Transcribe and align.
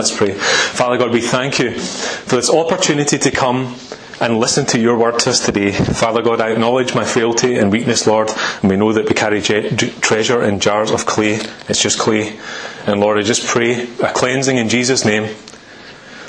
Let's 0.00 0.16
pray. 0.16 0.32
Father 0.32 0.96
God, 0.96 1.12
we 1.12 1.20
thank 1.20 1.58
you 1.58 1.78
for 1.78 2.36
this 2.36 2.48
opportunity 2.48 3.18
to 3.18 3.30
come 3.30 3.76
and 4.18 4.38
listen 4.38 4.64
to 4.68 4.80
your 4.80 4.96
word 4.96 5.18
to 5.18 5.28
us 5.28 5.44
today. 5.44 5.72
Father 5.72 6.22
God, 6.22 6.40
I 6.40 6.52
acknowledge 6.52 6.94
my 6.94 7.04
frailty 7.04 7.56
and 7.56 7.70
weakness, 7.70 8.06
Lord, 8.06 8.30
and 8.62 8.70
we 8.70 8.78
know 8.78 8.94
that 8.94 9.06
we 9.06 9.14
carry 9.14 9.42
je- 9.42 9.68
treasure 10.00 10.42
in 10.42 10.58
jars 10.58 10.90
of 10.90 11.04
clay. 11.04 11.34
It's 11.68 11.82
just 11.82 11.98
clay. 11.98 12.38
And 12.86 12.98
Lord, 12.98 13.18
I 13.18 13.22
just 13.22 13.46
pray 13.46 13.82
a 14.02 14.10
cleansing 14.10 14.56
in 14.56 14.70
Jesus' 14.70 15.04
name 15.04 15.36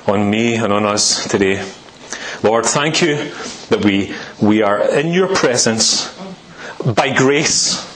on 0.05 0.29
me 0.29 0.55
and 0.55 0.73
on 0.73 0.85
us 0.85 1.25
today. 1.29 1.65
Lord, 2.43 2.65
thank 2.65 3.01
you 3.01 3.15
that 3.69 3.85
we, 3.85 4.13
we 4.41 4.63
are 4.63 4.81
in 4.99 5.13
your 5.13 5.33
presence 5.33 6.13
by 6.83 7.15
grace. 7.15 7.87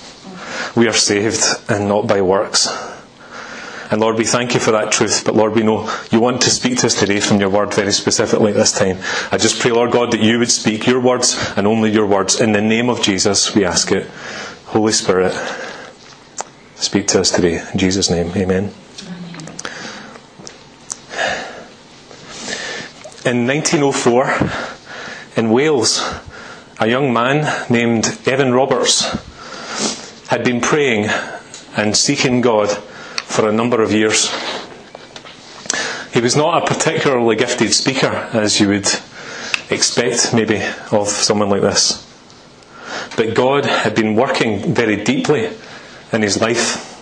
We 0.74 0.88
are 0.88 0.94
saved 0.94 1.44
and 1.68 1.90
not 1.90 2.08
by 2.08 2.22
works. 2.22 2.70
And 3.92 4.02
Lord, 4.02 4.18
we 4.18 4.26
thank 4.26 4.56
you 4.56 4.60
for 4.60 4.72
that 4.72 4.92
truth. 4.92 5.24
But 5.26 5.36
Lord, 5.36 5.54
we 5.54 5.62
know 5.62 5.90
you 6.12 6.20
want 6.20 6.42
to 6.42 6.50
speak 6.50 6.80
to 6.80 6.88
us 6.88 7.00
today 7.00 7.20
from 7.20 7.40
your 7.40 7.50
word 7.50 7.74
very 7.74 7.92
specifically 7.92 8.52
at 8.52 8.58
this 8.58 8.72
time. 8.72 8.98
I 9.32 9.38
just 9.38 9.60
pray, 9.60 9.72
Lord 9.72 9.92
God, 9.92 10.12
that 10.12 10.22
you 10.22 10.40
would 10.40 10.50
speak 10.50 10.88
your 10.88 11.00
words 11.00 11.38
and 11.56 11.68
only 11.68 11.92
your 11.92 12.08
words. 12.08 12.42
In 12.42 12.52
the 12.52 12.62
name 12.62 12.90
of 12.90 13.04
Jesus, 13.04 13.54
we 13.54 13.64
ask 13.64 13.92
it. 13.92 14.08
Holy 14.68 14.92
Spirit, 14.92 15.34
speak 16.76 17.08
to 17.10 17.20
us 17.20 17.30
today. 17.30 17.64
In 17.74 17.78
Jesus' 17.78 18.10
name, 18.10 18.32
amen. 18.36 18.74
In 23.24 23.48
1904, 23.48 24.36
in 25.36 25.52
Wales, 25.52 26.04
a 26.80 26.88
young 26.88 27.14
man 27.14 27.70
named 27.70 28.20
Evan 28.26 28.54
Roberts 28.54 29.12
had 30.28 30.44
been 30.44 30.60
praying 30.60 31.06
and 31.78 31.96
seeking 31.96 32.42
God 32.42 32.82
for 33.26 33.50
a 33.50 33.52
number 33.52 33.82
of 33.82 33.92
years. 33.92 34.30
He 36.14 36.22
was 36.22 36.36
not 36.36 36.64
a 36.64 36.66
particularly 36.66 37.36
gifted 37.36 37.74
speaker, 37.74 38.30
as 38.32 38.60
you 38.60 38.70
would 38.70 38.88
expect, 39.70 40.34
maybe, 40.34 40.62
of 40.92 41.10
someone 41.10 41.50
like 41.50 41.62
this. 41.62 42.02
But 43.18 43.34
God 43.34 43.66
had 43.66 43.96
been 43.96 44.16
working 44.16 44.74
very 44.74 45.04
deeply 45.04 45.50
in 46.14 46.22
his 46.22 46.40
life. 46.40 46.94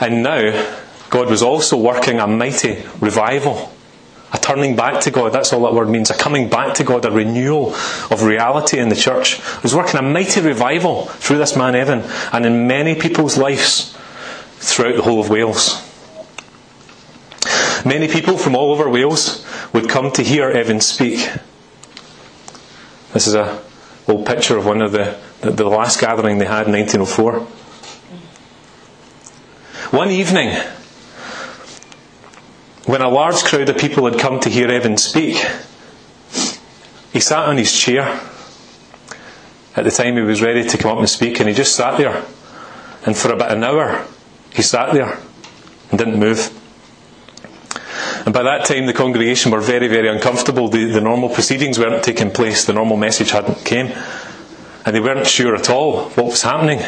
And 0.00 0.22
now, 0.22 0.76
God 1.10 1.28
was 1.28 1.42
also 1.42 1.76
working 1.76 2.20
a 2.20 2.28
mighty 2.28 2.84
revival. 3.00 3.72
A 4.32 4.38
turning 4.38 4.76
back 4.76 5.00
to 5.02 5.10
God, 5.10 5.32
that's 5.32 5.52
all 5.52 5.62
that 5.64 5.74
word 5.74 5.88
means. 5.88 6.10
A 6.10 6.14
coming 6.14 6.48
back 6.48 6.74
to 6.74 6.84
God, 6.84 7.04
a 7.04 7.10
renewal 7.10 7.74
of 8.10 8.22
reality 8.22 8.78
in 8.78 8.90
the 8.90 8.94
church. 8.94 9.34
He 9.34 9.60
was 9.64 9.74
working 9.74 9.98
a 9.98 10.02
mighty 10.02 10.40
revival 10.40 11.06
through 11.06 11.38
this 11.38 11.56
man 11.56 11.74
Evan 11.74 12.02
and 12.32 12.46
in 12.46 12.68
many 12.68 12.94
people's 12.94 13.36
lives 13.36 13.96
throughout 14.60 14.94
the 14.96 15.02
whole 15.02 15.20
of 15.20 15.30
Wales. 15.30 15.86
Many 17.84 18.08
people 18.08 18.36
from 18.36 18.54
all 18.54 18.72
over 18.72 18.88
Wales 18.88 19.44
would 19.72 19.88
come 19.88 20.12
to 20.12 20.22
hear 20.22 20.50
Evan 20.50 20.80
speak. 20.80 21.30
This 23.12 23.26
is 23.26 23.34
a 23.34 23.62
old 24.06 24.26
picture 24.26 24.56
of 24.56 24.66
one 24.66 24.82
of 24.82 24.92
the, 24.92 25.18
the, 25.40 25.50
the 25.50 25.64
last 25.64 26.00
gathering 26.00 26.38
they 26.38 26.44
had 26.44 26.66
in 26.66 26.72
1904. 26.72 27.40
One 29.98 30.10
evening, 30.10 30.54
when 32.84 33.00
a 33.00 33.08
large 33.08 33.42
crowd 33.44 33.68
of 33.68 33.78
people 33.78 34.08
had 34.08 34.20
come 34.20 34.40
to 34.40 34.50
hear 34.50 34.68
Evan 34.68 34.96
speak, 34.96 35.44
he 37.12 37.20
sat 37.20 37.48
on 37.48 37.56
his 37.56 37.72
chair. 37.72 38.20
At 39.74 39.84
the 39.84 39.90
time 39.90 40.16
he 40.16 40.22
was 40.22 40.42
ready 40.42 40.64
to 40.64 40.78
come 40.78 40.92
up 40.92 40.98
and 40.98 41.08
speak, 41.08 41.40
and 41.40 41.48
he 41.48 41.54
just 41.54 41.74
sat 41.74 41.96
there. 41.96 42.24
And 43.06 43.16
for 43.16 43.32
about 43.32 43.52
an 43.52 43.64
hour, 43.64 44.06
he 44.52 44.62
sat 44.62 44.92
there 44.92 45.18
and 45.90 45.98
didn't 45.98 46.18
move. 46.18 46.56
And 48.24 48.34
by 48.34 48.42
that 48.42 48.66
time, 48.66 48.86
the 48.86 48.92
congregation 48.92 49.50
were 49.50 49.60
very, 49.60 49.88
very 49.88 50.08
uncomfortable. 50.08 50.68
The, 50.68 50.84
the 50.84 51.00
normal 51.00 51.28
proceedings 51.28 51.78
weren't 51.78 52.04
taking 52.04 52.30
place. 52.30 52.64
The 52.64 52.72
normal 52.72 52.96
message 52.96 53.30
hadn't 53.30 53.64
came. 53.64 53.92
And 54.84 54.94
they 54.94 55.00
weren't 55.00 55.26
sure 55.26 55.54
at 55.54 55.70
all 55.70 56.10
what 56.10 56.26
was 56.26 56.42
happening. 56.42 56.80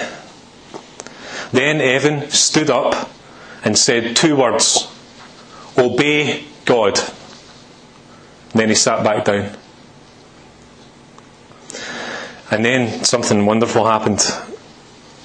Then 1.53 1.81
Evan 1.81 2.31
stood 2.31 2.71
up 2.71 3.11
and 3.65 3.77
said 3.77 4.17
two 4.17 4.37
words 4.37 4.89
Obey 5.77 6.45
God. 6.65 6.99
And 6.99 8.61
then 8.61 8.69
he 8.69 8.75
sat 8.75 9.03
back 9.05 9.25
down. 9.25 9.57
And 12.51 12.65
then 12.65 13.05
something 13.05 13.47
wonderful 13.47 13.87
happened. 13.87 14.23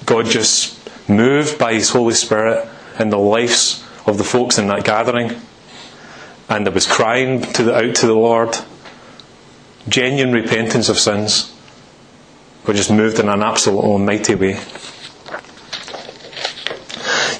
God 0.06 0.24
just 0.24 0.77
moved 1.08 1.58
by 1.58 1.74
His 1.74 1.90
Holy 1.90 2.14
Spirit 2.14 2.68
in 2.98 3.10
the 3.10 3.18
lives 3.18 3.84
of 4.06 4.18
the 4.18 4.24
folks 4.24 4.58
in 4.58 4.68
that 4.68 4.84
gathering. 4.84 5.40
And 6.48 6.66
there 6.66 6.72
was 6.72 6.86
crying 6.86 7.42
to 7.52 7.62
the, 7.62 7.74
out 7.74 7.94
to 7.96 8.06
the 8.06 8.14
Lord, 8.14 8.56
genuine 9.88 10.32
repentance 10.34 10.88
of 10.88 10.98
sins. 10.98 11.54
God 12.64 12.76
just 12.76 12.90
moved 12.90 13.18
in 13.18 13.28
an 13.28 13.42
absolute 13.42 13.80
almighty 13.80 14.34
way. 14.34 14.58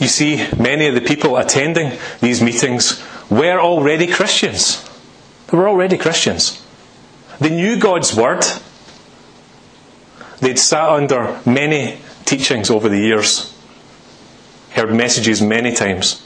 You 0.00 0.06
see, 0.06 0.46
many 0.56 0.86
of 0.86 0.94
the 0.94 1.00
people 1.00 1.36
attending 1.36 1.98
these 2.20 2.40
meetings 2.40 3.02
were 3.28 3.58
already 3.58 4.06
Christians. 4.06 4.88
They 5.48 5.56
were 5.56 5.68
already 5.68 5.98
Christians. 5.98 6.64
They 7.40 7.50
knew 7.50 7.80
God's 7.80 8.14
Word. 8.14 8.44
They'd 10.40 10.58
sat 10.58 10.88
under 10.88 11.40
many 11.44 11.98
teachings 12.24 12.70
over 12.70 12.88
the 12.88 12.98
years 12.98 13.47
heard 14.78 14.94
messages 14.94 15.42
many 15.42 15.74
times. 15.74 16.24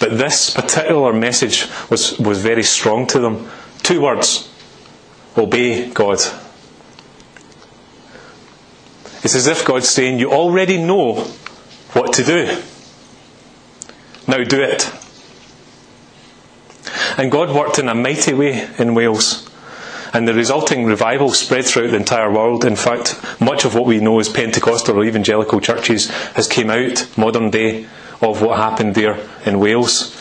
But 0.00 0.18
this 0.18 0.50
particular 0.50 1.12
message 1.12 1.66
was, 1.90 2.18
was 2.18 2.42
very 2.42 2.62
strong 2.62 3.06
to 3.08 3.20
them. 3.20 3.48
Two 3.82 4.02
words 4.02 4.48
obey 5.36 5.90
God. 5.90 6.18
It's 9.24 9.34
as 9.34 9.46
if 9.46 9.64
God's 9.64 9.88
saying, 9.88 10.18
You 10.18 10.32
already 10.32 10.78
know 10.78 11.14
what 11.92 12.12
to 12.14 12.24
do. 12.24 12.62
Now 14.26 14.42
do 14.44 14.62
it. 14.62 14.90
And 17.16 17.30
God 17.30 17.54
worked 17.54 17.78
in 17.78 17.88
a 17.88 17.94
mighty 17.94 18.34
way 18.34 18.68
in 18.78 18.94
Wales. 18.94 19.48
And 20.12 20.28
the 20.28 20.34
resulting 20.34 20.84
revival 20.84 21.30
spread 21.30 21.64
throughout 21.64 21.90
the 21.90 21.96
entire 21.96 22.30
world. 22.30 22.64
In 22.64 22.76
fact, 22.76 23.18
much 23.40 23.64
of 23.64 23.74
what 23.74 23.86
we 23.86 24.00
know 24.00 24.20
as 24.20 24.28
Pentecostal 24.28 24.98
or 24.98 25.04
evangelical 25.04 25.60
churches 25.60 26.10
has 26.34 26.46
came 26.46 26.70
out, 26.70 27.06
modern 27.16 27.50
day, 27.50 27.86
of 28.20 28.42
what 28.42 28.58
happened 28.58 28.94
there 28.94 29.18
in 29.46 29.58
Wales. 29.58 30.16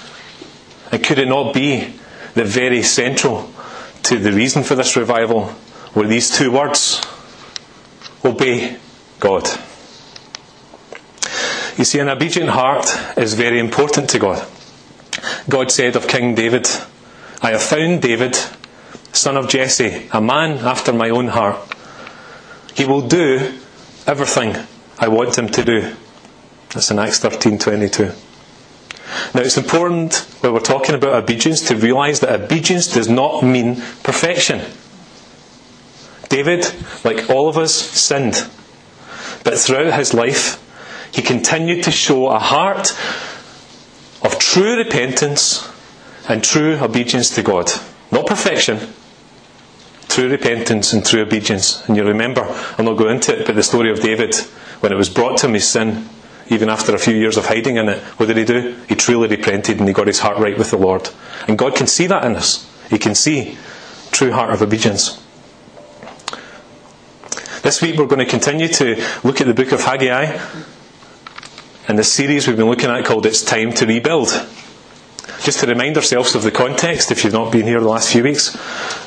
And 0.91 1.03
could 1.03 1.19
it 1.19 1.27
not 1.27 1.53
be 1.53 1.93
that 2.33 2.47
very 2.47 2.81
central 2.81 3.51
to 4.03 4.17
the 4.17 4.31
reason 4.31 4.63
for 4.63 4.75
this 4.75 4.95
revival 4.95 5.53
were 5.93 6.07
these 6.07 6.35
two 6.35 6.51
words 6.51 7.01
Obey 8.23 8.77
God. 9.19 9.47
You 11.77 11.85
see, 11.85 11.99
an 11.99 12.09
obedient 12.09 12.51
heart 12.51 12.85
is 13.17 13.33
very 13.33 13.59
important 13.59 14.09
to 14.11 14.19
God. 14.19 14.45
God 15.49 15.71
said 15.71 15.95
of 15.95 16.07
King 16.07 16.35
David, 16.35 16.67
I 17.41 17.51
have 17.51 17.63
found 17.63 18.01
David 18.01 18.37
son 19.13 19.37
of 19.37 19.47
Jesse, 19.49 20.07
a 20.11 20.21
man 20.21 20.59
after 20.59 20.93
my 20.93 21.09
own 21.09 21.27
heart. 21.27 21.57
He 22.73 22.85
will 22.85 23.01
do 23.01 23.53
everything 24.07 24.55
I 24.97 25.07
want 25.07 25.37
him 25.37 25.49
to 25.49 25.63
do. 25.63 25.95
That's 26.73 26.91
in 26.91 26.99
Acts 26.99 27.19
13:22. 27.19 28.13
Now 29.33 29.41
it's 29.41 29.57
important 29.57 30.25
when 30.39 30.53
we're 30.53 30.59
talking 30.59 30.95
about 30.95 31.15
obedience 31.15 31.61
to 31.67 31.75
realise 31.75 32.19
that 32.19 32.41
obedience 32.43 32.87
does 32.87 33.09
not 33.09 33.43
mean 33.43 33.81
perfection. 34.03 34.61
David, 36.29 36.73
like 37.03 37.29
all 37.29 37.49
of 37.49 37.57
us, 37.57 37.73
sinned. 37.73 38.47
But 39.43 39.57
throughout 39.57 39.93
his 39.93 40.13
life, 40.13 40.61
he 41.11 41.21
continued 41.21 41.83
to 41.83 41.91
show 41.91 42.27
a 42.27 42.39
heart 42.39 42.97
of 44.23 44.39
true 44.39 44.77
repentance 44.77 45.67
and 46.29 46.41
true 46.41 46.77
obedience 46.79 47.29
to 47.31 47.43
God. 47.43 47.69
Not 48.11 48.27
perfection, 48.27 48.93
through 50.11 50.29
repentance 50.29 50.91
and 50.93 51.05
through 51.05 51.21
obedience. 51.21 51.87
And 51.87 51.95
you 51.95 52.03
remember, 52.03 52.43
I'll 52.77 52.85
not 52.85 52.97
go 52.97 53.07
into 53.07 53.39
it, 53.39 53.47
but 53.47 53.55
the 53.55 53.63
story 53.63 53.89
of 53.89 54.01
David, 54.01 54.35
when 54.81 54.91
it 54.91 54.95
was 54.95 55.09
brought 55.09 55.37
to 55.39 55.47
him 55.47 55.53
his 55.53 55.67
sin, 55.67 56.09
even 56.49 56.69
after 56.69 56.93
a 56.93 56.99
few 56.99 57.15
years 57.15 57.37
of 57.37 57.45
hiding 57.45 57.77
in 57.77 57.87
it, 57.87 57.99
what 58.17 58.25
did 58.25 58.35
he 58.35 58.43
do? 58.43 58.75
He 58.89 58.95
truly 58.95 59.29
repented 59.29 59.79
and 59.79 59.87
he 59.87 59.93
got 59.93 60.07
his 60.07 60.19
heart 60.19 60.37
right 60.37 60.57
with 60.57 60.71
the 60.71 60.77
Lord. 60.77 61.09
And 61.47 61.57
God 61.57 61.75
can 61.75 61.87
see 61.87 62.07
that 62.07 62.25
in 62.25 62.35
us. 62.35 62.69
He 62.89 62.97
can 62.97 63.15
see 63.15 63.57
true 64.11 64.33
heart 64.33 64.53
of 64.53 64.61
obedience. 64.61 65.23
This 67.63 67.81
week 67.81 67.97
we're 67.97 68.07
going 68.07 68.19
to 68.19 68.25
continue 68.25 68.67
to 68.67 69.01
look 69.23 69.39
at 69.39 69.47
the 69.47 69.53
book 69.53 69.71
of 69.71 69.81
Haggai 69.81 70.37
and 71.87 71.97
the 71.97 72.03
series 72.03 72.47
we've 72.47 72.57
been 72.57 72.65
looking 72.65 72.89
at 72.89 73.05
called 73.05 73.25
It's 73.25 73.43
Time 73.43 73.71
to 73.73 73.85
Rebuild. 73.85 74.29
Just 75.43 75.59
to 75.61 75.67
remind 75.67 75.97
ourselves 75.97 76.35
of 76.35 76.43
the 76.43 76.51
context, 76.51 77.11
if 77.11 77.23
you've 77.23 77.33
not 77.33 77.51
been 77.51 77.65
here 77.65 77.79
the 77.79 77.87
last 77.87 78.11
few 78.11 78.23
weeks, 78.23 78.55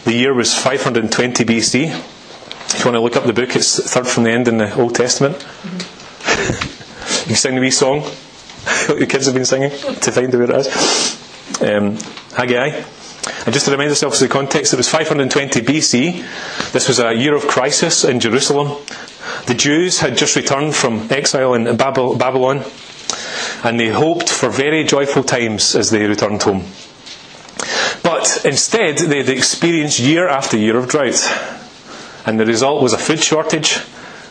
the 0.04 0.12
year 0.12 0.34
was 0.34 0.54
520 0.54 1.44
BC. 1.44 1.84
If 1.86 2.78
you 2.78 2.84
want 2.84 2.96
to 2.96 3.00
look 3.00 3.16
up 3.16 3.24
the 3.24 3.32
book, 3.32 3.54
it's 3.54 3.78
third 3.92 4.06
from 4.06 4.24
the 4.24 4.30
end 4.30 4.48
in 4.48 4.58
the 4.58 4.74
Old 4.74 4.94
Testament. 4.94 5.36
Mm-hmm. 5.36 7.28
you 7.30 7.36
sing 7.36 7.54
the 7.54 7.60
wee 7.60 7.70
song. 7.70 8.00
the 8.88 9.06
kids 9.08 9.26
have 9.26 9.34
been 9.34 9.44
singing 9.44 9.70
to 9.70 10.12
find 10.12 10.34
out 10.34 10.34
where 10.34 10.50
it 10.50 10.66
is. 10.66 11.62
Um, 11.62 11.96
Haggai. 12.36 12.82
And 13.44 13.52
just 13.52 13.66
to 13.66 13.72
remind 13.72 13.90
ourselves 13.90 14.20
of 14.20 14.28
the 14.28 14.32
context, 14.32 14.72
it 14.72 14.76
was 14.76 14.88
520 14.88 15.60
BC. 15.60 16.72
This 16.72 16.88
was 16.88 16.98
a 16.98 17.12
year 17.14 17.34
of 17.34 17.46
crisis 17.46 18.04
in 18.04 18.20
Jerusalem. 18.20 18.78
The 19.46 19.54
Jews 19.54 20.00
had 20.00 20.16
just 20.16 20.36
returned 20.36 20.74
from 20.74 21.06
exile 21.10 21.54
in 21.54 21.76
Babylon, 21.76 22.64
and 23.64 23.80
they 23.80 23.88
hoped 23.88 24.28
for 24.28 24.50
very 24.50 24.84
joyful 24.84 25.24
times 25.24 25.74
as 25.74 25.90
they 25.90 26.06
returned 26.06 26.42
home. 26.42 26.64
But 28.02 28.44
instead, 28.44 28.98
they 28.98 29.18
had 29.18 29.30
experienced 29.30 29.98
year 29.98 30.28
after 30.28 30.58
year 30.58 30.76
of 30.76 30.88
drought. 30.88 31.24
And 32.26 32.38
the 32.38 32.44
result 32.44 32.82
was 32.82 32.92
a 32.92 32.98
food 32.98 33.20
shortage, 33.20 33.78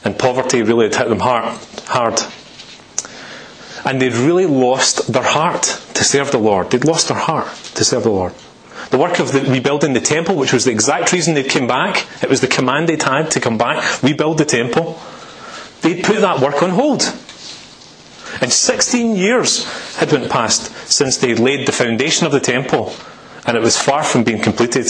and 0.05 0.17
poverty 0.17 0.61
really 0.61 0.85
had 0.85 0.95
hit 0.95 1.09
them 1.09 1.19
hard. 1.19 1.57
hard. 1.85 2.21
And 3.83 3.99
they'd 3.99 4.13
really 4.13 4.45
lost 4.45 5.11
their 5.11 5.23
heart 5.23 5.63
to 5.95 6.03
serve 6.03 6.31
the 6.31 6.37
Lord. 6.37 6.69
They'd 6.69 6.85
lost 6.85 7.07
their 7.07 7.17
heart 7.17 7.47
to 7.75 7.83
serve 7.83 8.03
the 8.03 8.11
Lord. 8.11 8.33
The 8.91 8.97
work 8.99 9.19
of 9.19 9.31
the, 9.31 9.41
rebuilding 9.41 9.93
the 9.93 9.99
temple, 9.99 10.35
which 10.35 10.53
was 10.53 10.65
the 10.65 10.71
exact 10.71 11.11
reason 11.11 11.33
they 11.33 11.43
came 11.43 11.67
back, 11.67 12.05
it 12.21 12.29
was 12.29 12.41
the 12.41 12.47
command 12.47 12.87
they'd 12.87 13.01
had 13.01 13.31
to 13.31 13.39
come 13.39 13.57
back, 13.57 14.03
rebuild 14.03 14.37
the 14.37 14.45
temple. 14.45 14.99
They'd 15.81 16.03
put 16.03 16.21
that 16.21 16.39
work 16.39 16.61
on 16.61 16.69
hold. 16.69 17.01
And 18.41 18.51
16 18.51 19.15
years 19.15 19.65
had 19.95 20.11
went 20.11 20.29
past 20.29 20.71
since 20.89 21.17
they 21.17 21.35
laid 21.35 21.67
the 21.67 21.71
foundation 21.71 22.25
of 22.25 22.31
the 22.31 22.39
temple, 22.39 22.93
and 23.45 23.57
it 23.57 23.61
was 23.61 23.77
far 23.77 24.03
from 24.03 24.23
being 24.23 24.41
completed. 24.41 24.87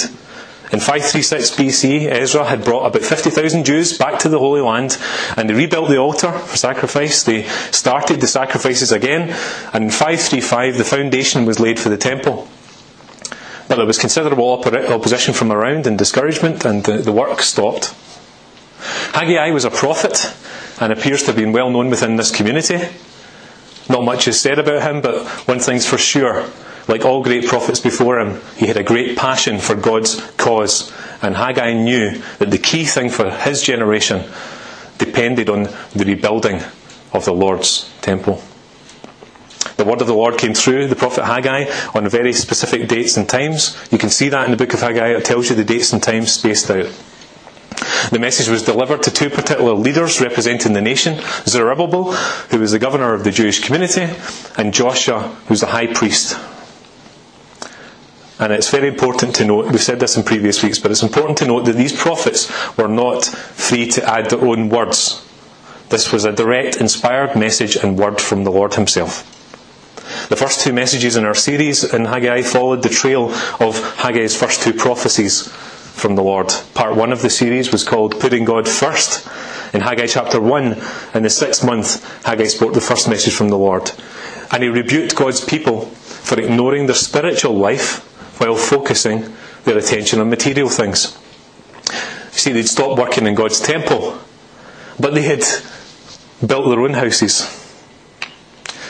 In 0.74 0.80
536 0.80 1.51
BC, 1.51 2.07
Ezra 2.10 2.45
had 2.45 2.63
brought 2.63 2.88
about 2.88 3.04
50,000 3.04 3.63
Jews 3.63 3.95
back 3.95 4.18
to 4.19 4.30
the 4.30 4.40
Holy 4.40 4.60
Land 4.60 4.98
and 5.38 5.48
they 5.48 5.54
rebuilt 5.54 5.88
the 5.88 5.98
altar 6.00 6.31
for 6.31 6.57
sacrifice. 6.57 7.22
They 7.22 7.44
started 7.69 8.19
the 8.22 8.25
sacrifices 8.28 8.92
again, 8.92 9.36
and 9.72 9.84
in 9.84 9.90
535 9.92 10.80
the 10.80 10.84
foundation 10.84 11.45
was 11.45 11.60
laid 11.60 11.80
for 11.80 11.90
the 11.90 11.98
temple. 11.98 12.48
But 13.68 13.75
there 13.75 13.86
was 13.86 14.00
considerable 14.00 14.51
opposition 14.51 15.36
from 15.36 15.51
around 15.51 15.86
and 15.86 15.95
discouragement, 15.95 16.66
and 16.66 16.84
the, 16.84 16.98
the 16.98 17.12
work 17.12 17.42
stopped. 17.42 17.94
Haggai 19.13 19.51
was 19.51 19.66
a 19.66 19.69
prophet 19.69 20.34
and 20.81 20.92
appears 20.92 21.22
to 21.22 21.28
have 21.28 21.36
been 21.36 21.54
well 21.54 21.69
known 21.69 21.92
within 21.92 22.16
this 22.16 22.31
community. 22.31 22.80
Not 23.89 24.03
much 24.03 24.27
is 24.27 24.39
said 24.39 24.59
about 24.59 24.81
him, 24.81 25.01
but 25.01 25.25
one 25.47 25.59
thing's 25.59 25.85
for 25.85 25.97
sure 25.97 26.50
like 26.88 27.06
all 27.06 27.24
great 27.24 27.47
prophets 27.47 27.80
before 27.80 28.19
him, 28.19 28.41
he 28.56 28.68
had 28.68 28.77
a 28.77 28.83
great 28.83 29.18
passion 29.18 29.59
for 29.59 29.75
God's 29.75 30.19
cause. 30.38 30.91
And 31.21 31.35
Haggai 31.35 31.74
knew 31.74 32.21
that 32.39 32.51
the 32.51 32.57
key 32.57 32.83
thing 32.83 33.09
for 33.09 33.30
his 33.31 33.62
generation 33.62 34.30
depended 34.97 35.50
on 35.50 35.63
the 35.95 36.06
rebuilding 36.06 36.62
of 37.13 37.25
the 37.25 37.33
Lord's 37.33 37.89
temple. 38.01 38.41
The 39.77 39.85
word 39.85 40.01
of 40.01 40.07
the 40.07 40.13
Lord 40.13 40.38
came 40.38 40.53
through 40.53 40.88
the 40.88 40.95
prophet 40.95 41.25
Haggai 41.25 41.65
on 41.95 42.07
very 42.09 42.33
specific 42.33 42.88
dates 42.88 43.18
and 43.18 43.27
times. 43.27 43.77
You 43.91 43.97
can 43.97 44.09
see 44.09 44.30
that 44.30 44.45
in 44.45 44.51
the 44.51 44.57
book 44.57 44.74
of 44.74 44.81
Haggai. 44.81 45.15
It 45.15 45.25
tells 45.25 45.50
you 45.50 45.56
the 45.56 45.63
dates 45.63 45.94
and 45.94 46.03
times 46.03 46.33
spaced 46.33 46.69
out. 46.69 46.91
The 48.12 48.19
message 48.19 48.50
was 48.50 48.63
delivered 48.63 49.03
to 49.03 49.12
two 49.12 49.30
particular 49.30 49.74
leaders 49.74 50.21
representing 50.21 50.74
the 50.74 50.81
nation 50.81 51.19
Zerubbabel, 51.45 52.13
who 52.13 52.59
was 52.59 52.71
the 52.71 52.80
governor 52.80 53.13
of 53.13 53.24
the 53.24 53.31
Jewish 53.31 53.63
community, 53.63 54.07
and 54.57 54.74
Joshua, 54.74 55.21
who 55.21 55.50
was 55.53 55.62
the 55.62 55.68
high 55.68 55.88
priest 55.94 56.38
and 58.44 58.51
it's 58.51 58.69
very 58.69 58.89
important 58.89 59.35
to 59.35 59.45
note, 59.45 59.71
we've 59.71 59.81
said 59.81 60.01
this 60.01 60.18
in 60.18 60.24
previous 60.24 60.62
weeks, 60.62 60.77
but 60.77 60.91
it's 60.91 61.03
important 61.03 61.38
to 61.38 61.45
note 61.45 61.65
that 61.65 61.77
these 61.77 61.94
prophets 61.94 62.51
were 62.77 62.89
not 62.89 63.24
free 63.25 63.88
to 63.91 64.03
add 64.03 64.30
their 64.30 64.41
own 64.44 64.69
words. 64.69 65.25
This 65.89 66.12
was 66.12 66.25
a 66.25 66.33
direct, 66.33 66.77
inspired 66.77 67.38
message 67.38 67.77
and 67.77 67.97
word 67.97 68.19
from 68.19 68.44
the 68.44 68.51
Lord 68.51 68.74
Himself. 68.74 69.30
The 70.27 70.35
first 70.35 70.62
two 70.62 70.74
messages 70.74 71.15
in 71.15 71.24
our 71.24 71.33
series 71.33 71.85
in 71.94 72.06
Haggai 72.06 72.41
followed 72.41 72.83
the 72.83 72.89
trail 72.89 73.30
of 73.62 73.77
Haggai's 73.95 74.35
first 74.35 74.62
two 74.62 74.74
prophecies 74.74 75.47
from 75.94 76.16
the 76.16 76.24
Lord. 76.24 76.51
Part 76.74 76.95
one 76.95 77.12
of 77.13 77.22
the 77.22 77.30
series 77.30 77.72
was 77.72 77.84
called 77.84 78.19
Putting 78.19 78.44
God 78.44 78.68
First. 78.68 79.28
In 79.74 79.81
Haggai 79.81 80.07
chapter 80.07 80.42
1, 80.42 80.81
in 81.13 81.24
the 81.24 81.30
sixth 81.30 81.63
month, 81.63 82.04
Haggai 82.25 82.45
spoke 82.45 82.74
the 82.74 82.81
first 82.81 83.07
message 83.07 83.34
from 83.34 83.50
the 83.50 83.57
Lord. 83.57 83.92
And 84.51 84.63
he 84.63 84.69
rebuked 84.69 85.16
God's 85.16 85.44
people 85.44 85.86
for 85.86 86.40
ignoring 86.40 86.88
their 86.88 86.95
spiritual 86.95 87.56
life 87.56 88.00
while 88.40 88.56
focusing 88.56 89.34
their 89.63 89.78
attention 89.78 90.19
on 90.19 90.30
material 90.30 90.69
things. 90.69 91.18
You 92.34 92.40
see, 92.40 92.51
they'd 92.51 92.68
stopped 92.68 93.00
working 93.00 93.25
in 93.25 93.36
God's 93.36 93.60
temple, 93.60 94.19
but 95.00 95.13
they 95.13 95.22
had 95.22 95.44
built 96.45 96.68
their 96.68 96.81
own 96.81 96.94
houses. 96.94 97.60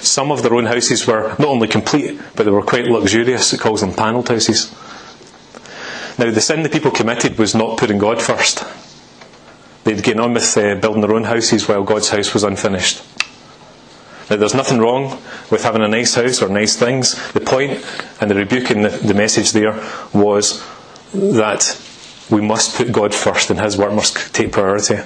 Some 0.01 0.31
of 0.31 0.41
their 0.41 0.55
own 0.55 0.65
houses 0.65 1.05
were 1.05 1.29
not 1.39 1.47
only 1.47 1.67
complete, 1.67 2.19
but 2.35 2.43
they 2.43 2.51
were 2.51 2.63
quite 2.63 2.87
luxurious. 2.87 3.53
It 3.53 3.59
calls 3.59 3.81
them 3.81 3.93
panelled 3.93 4.29
houses. 4.29 4.73
Now, 6.17 6.31
the 6.31 6.41
sin 6.41 6.63
the 6.63 6.69
people 6.69 6.91
committed 6.91 7.37
was 7.37 7.55
not 7.55 7.77
putting 7.77 7.97
God 7.97 8.21
first. 8.21 8.63
They'd 9.83 10.03
get 10.03 10.19
on 10.19 10.33
with 10.33 10.57
uh, 10.57 10.75
building 10.75 11.01
their 11.01 11.13
own 11.13 11.23
houses 11.23 11.67
while 11.67 11.83
God's 11.83 12.09
house 12.09 12.33
was 12.33 12.43
unfinished. 12.43 13.03
Now, 14.29 14.37
there's 14.37 14.53
nothing 14.53 14.79
wrong 14.79 15.21
with 15.51 15.63
having 15.63 15.81
a 15.81 15.87
nice 15.87 16.15
house 16.15 16.41
or 16.41 16.49
nice 16.49 16.75
things. 16.75 17.15
The 17.33 17.41
point 17.41 17.83
and 18.21 18.31
the 18.31 18.35
rebuke 18.35 18.71
in 18.71 18.83
the, 18.83 18.89
the 18.89 19.13
message 19.13 19.51
there 19.51 19.73
was 20.13 20.63
that 21.13 21.79
we 22.29 22.41
must 22.41 22.75
put 22.75 22.91
God 22.91 23.13
first 23.13 23.49
and 23.49 23.59
His 23.59 23.77
work 23.77 23.93
must 23.93 24.33
take 24.33 24.51
priority. 24.51 24.99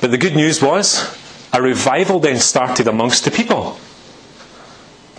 But 0.00 0.10
the 0.10 0.18
good 0.18 0.36
news 0.36 0.60
was 0.60 1.16
a 1.52 1.62
revival 1.62 2.18
then 2.18 2.38
started 2.38 2.86
amongst 2.86 3.24
the 3.24 3.30
people. 3.30 3.78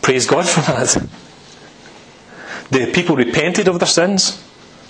Praise 0.02 0.28
God 0.28 0.48
for 0.48 0.62
that. 0.62 1.08
The 2.72 2.92
people 2.92 3.16
repented 3.16 3.68
of 3.68 3.80
their 3.80 3.88
sins. 3.88 4.42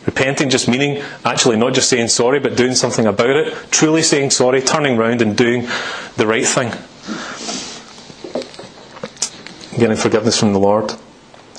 Repenting 0.05 0.49
just 0.49 0.67
meaning 0.67 1.03
actually 1.23 1.57
not 1.57 1.73
just 1.73 1.89
saying 1.89 2.09
sorry, 2.09 2.39
but 2.39 2.55
doing 2.55 2.75
something 2.75 3.07
about 3.07 3.31
it. 3.31 3.53
Truly 3.71 4.03
saying 4.03 4.31
sorry, 4.31 4.61
turning 4.61 4.97
round 4.97 5.21
and 5.21 5.35
doing 5.35 5.67
the 6.17 6.27
right 6.27 6.45
thing. 6.45 6.69
Getting 9.79 9.97
forgiveness 9.97 10.39
from 10.39 10.53
the 10.53 10.59
Lord. 10.59 10.93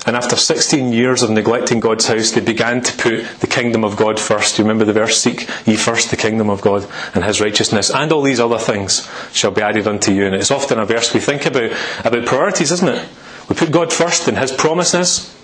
And 0.07 0.15
after 0.15 0.37
16 0.37 0.93
years 0.93 1.21
of 1.21 1.31
neglecting 1.31 1.81
God's 1.81 2.07
house, 2.07 2.31
they 2.31 2.39
began 2.39 2.81
to 2.81 2.97
put 2.97 3.27
the 3.41 3.47
kingdom 3.47 3.83
of 3.83 3.97
God 3.97 4.17
first. 4.17 4.57
You 4.57 4.63
remember 4.63 4.85
the 4.85 4.93
verse, 4.93 5.21
Seek 5.21 5.49
ye 5.67 5.75
first 5.75 6.11
the 6.11 6.15
kingdom 6.15 6.49
of 6.49 6.61
God 6.61 6.89
and 7.13 7.25
his 7.25 7.41
righteousness, 7.41 7.91
and 7.91 8.09
all 8.13 8.21
these 8.21 8.39
other 8.39 8.57
things 8.57 9.05
shall 9.33 9.51
be 9.51 9.61
added 9.61 9.85
unto 9.85 10.13
you. 10.13 10.25
And 10.25 10.33
it's 10.33 10.49
often 10.49 10.79
a 10.79 10.85
verse 10.85 11.13
we 11.13 11.19
think 11.19 11.45
about, 11.45 11.73
about 12.05 12.25
priorities, 12.25 12.71
isn't 12.71 12.87
it? 12.87 13.09
We 13.49 13.55
put 13.57 13.71
God 13.71 13.91
first 13.91 14.29
and 14.29 14.37
his 14.37 14.53
promises, 14.53 15.36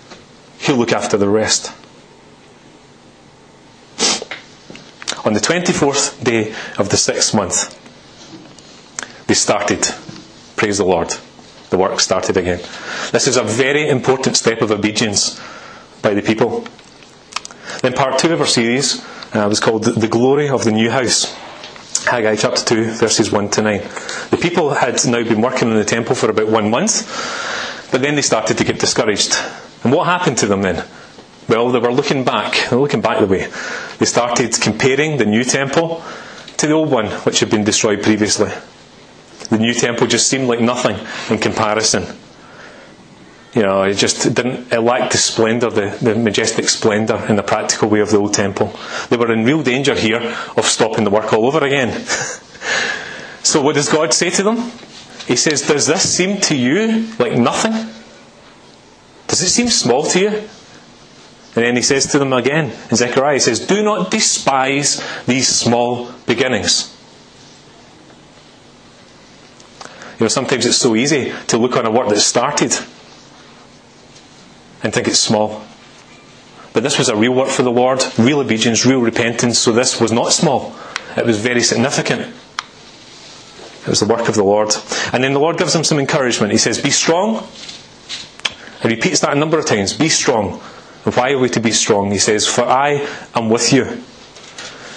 he'll 0.58 0.76
look 0.76 0.92
after 0.92 1.16
the 1.16 1.28
rest. 1.28 1.72
On 5.24 5.32
the 5.32 5.40
24th 5.40 6.22
day 6.22 6.54
of 6.78 6.90
the 6.90 6.96
sixth 6.96 7.34
month, 7.34 7.80
they 9.26 9.34
started. 9.34 9.88
Praise 10.56 10.78
the 10.78 10.84
Lord. 10.84 11.14
The 11.70 11.78
work 11.78 11.98
started 12.00 12.36
again. 12.36 12.60
This 13.10 13.26
is 13.26 13.36
a 13.36 13.42
very 13.42 13.88
important 13.88 14.36
step 14.36 14.60
of 14.60 14.70
obedience 14.70 15.40
by 16.02 16.12
the 16.14 16.22
people. 16.22 16.66
Then, 17.80 17.94
part 17.94 18.18
two 18.18 18.32
of 18.32 18.40
our 18.40 18.46
series 18.46 19.02
uh, 19.34 19.46
was 19.48 19.60
called 19.60 19.84
The 19.84 20.08
Glory 20.08 20.48
of 20.48 20.64
the 20.64 20.72
New 20.72 20.90
House. 20.90 21.34
Haggai 22.04 22.36
chapter 22.36 22.62
2, 22.62 22.84
verses 22.92 23.32
1 23.32 23.48
to 23.50 23.62
9. 23.62 23.80
The 24.30 24.38
people 24.40 24.74
had 24.74 25.02
now 25.06 25.24
been 25.24 25.40
working 25.40 25.70
in 25.70 25.76
the 25.76 25.84
temple 25.84 26.14
for 26.14 26.28
about 26.28 26.48
one 26.48 26.68
month, 26.68 27.08
but 27.90 28.02
then 28.02 28.14
they 28.14 28.22
started 28.22 28.58
to 28.58 28.64
get 28.64 28.78
discouraged. 28.78 29.34
And 29.84 29.92
what 29.92 30.06
happened 30.06 30.38
to 30.38 30.46
them 30.46 30.62
then? 30.62 30.84
Well, 31.48 31.70
they 31.70 31.78
were 31.78 31.92
looking 31.92 32.24
back. 32.24 32.68
They 32.70 32.76
were 32.76 32.82
looking 32.82 33.02
back 33.02 33.20
the 33.20 33.26
way. 33.26 33.46
They 33.98 34.06
started 34.06 34.58
comparing 34.60 35.18
the 35.18 35.26
new 35.26 35.44
temple 35.44 36.02
to 36.56 36.66
the 36.66 36.72
old 36.72 36.90
one, 36.90 37.06
which 37.24 37.40
had 37.40 37.50
been 37.50 37.64
destroyed 37.64 38.02
previously. 38.02 38.50
The 39.50 39.58
new 39.58 39.74
temple 39.74 40.06
just 40.06 40.28
seemed 40.28 40.48
like 40.48 40.60
nothing 40.60 40.96
in 41.30 41.40
comparison. 41.40 42.06
You 43.54 43.62
know, 43.62 43.82
it 43.82 43.94
just 43.94 44.34
didn't, 44.34 44.72
it 44.72 44.80
lacked 44.80 45.12
the 45.12 45.18
splendour, 45.18 45.70
the, 45.70 45.96
the 46.00 46.16
majestic 46.16 46.68
splendour 46.68 47.26
in 47.26 47.36
the 47.36 47.42
practical 47.42 47.88
way 47.88 48.00
of 48.00 48.10
the 48.10 48.16
old 48.16 48.34
temple. 48.34 48.74
They 49.10 49.16
were 49.16 49.32
in 49.32 49.44
real 49.44 49.62
danger 49.62 49.94
here 49.94 50.34
of 50.56 50.64
stopping 50.64 51.04
the 51.04 51.10
work 51.10 51.32
all 51.32 51.46
over 51.46 51.64
again. 51.64 52.04
so 53.44 53.62
what 53.62 53.76
does 53.76 53.88
God 53.88 54.12
say 54.12 54.30
to 54.30 54.42
them? 54.42 54.72
He 55.26 55.36
says, 55.36 55.62
Does 55.62 55.86
this 55.86 56.16
seem 56.16 56.40
to 56.42 56.56
you 56.56 57.08
like 57.18 57.34
nothing? 57.34 57.93
Does 59.26 59.42
it 59.42 59.48
seem 59.48 59.68
small 59.68 60.04
to 60.04 60.20
you? 60.20 60.28
And 61.56 61.64
then 61.64 61.76
he 61.76 61.82
says 61.82 62.06
to 62.08 62.18
them 62.18 62.32
again 62.32 62.72
in 62.90 62.96
Zechariah, 62.96 63.34
he 63.34 63.40
says, 63.40 63.60
Do 63.60 63.82
not 63.82 64.10
despise 64.10 65.02
these 65.26 65.48
small 65.48 66.10
beginnings. 66.26 66.90
You 70.18 70.24
know, 70.24 70.28
sometimes 70.28 70.66
it's 70.66 70.76
so 70.76 70.94
easy 70.94 71.32
to 71.48 71.58
look 71.58 71.76
on 71.76 71.86
a 71.86 71.90
work 71.90 72.08
that 72.08 72.20
started 72.20 72.72
and 74.82 74.92
think 74.92 75.08
it's 75.08 75.18
small. 75.18 75.64
But 76.72 76.82
this 76.82 76.98
was 76.98 77.08
a 77.08 77.16
real 77.16 77.32
work 77.32 77.48
for 77.48 77.62
the 77.62 77.70
Lord, 77.70 78.04
real 78.18 78.40
obedience, 78.40 78.84
real 78.84 79.00
repentance, 79.00 79.58
so 79.58 79.72
this 79.72 80.00
was 80.00 80.12
not 80.12 80.32
small. 80.32 80.74
It 81.16 81.24
was 81.24 81.38
very 81.38 81.62
significant. 81.62 82.34
It 83.82 83.88
was 83.88 84.00
the 84.00 84.06
work 84.06 84.28
of 84.28 84.34
the 84.34 84.42
Lord. 84.42 84.74
And 85.12 85.22
then 85.22 85.34
the 85.34 85.38
Lord 85.38 85.56
gives 85.56 85.74
him 85.74 85.84
some 85.84 85.98
encouragement. 85.98 86.52
He 86.52 86.58
says, 86.58 86.80
Be 86.80 86.90
strong. 86.90 87.46
He 88.84 88.90
repeats 88.90 89.20
that 89.20 89.32
a 89.32 89.38
number 89.40 89.58
of 89.58 89.64
times. 89.64 89.94
Be 89.94 90.10
strong. 90.10 90.60
Why 91.04 91.32
are 91.32 91.38
we 91.38 91.48
to 91.48 91.60
be 91.60 91.72
strong? 91.72 92.10
He 92.10 92.18
says, 92.18 92.46
For 92.46 92.64
I 92.64 93.08
am 93.34 93.48
with 93.48 93.72
you. 93.72 94.02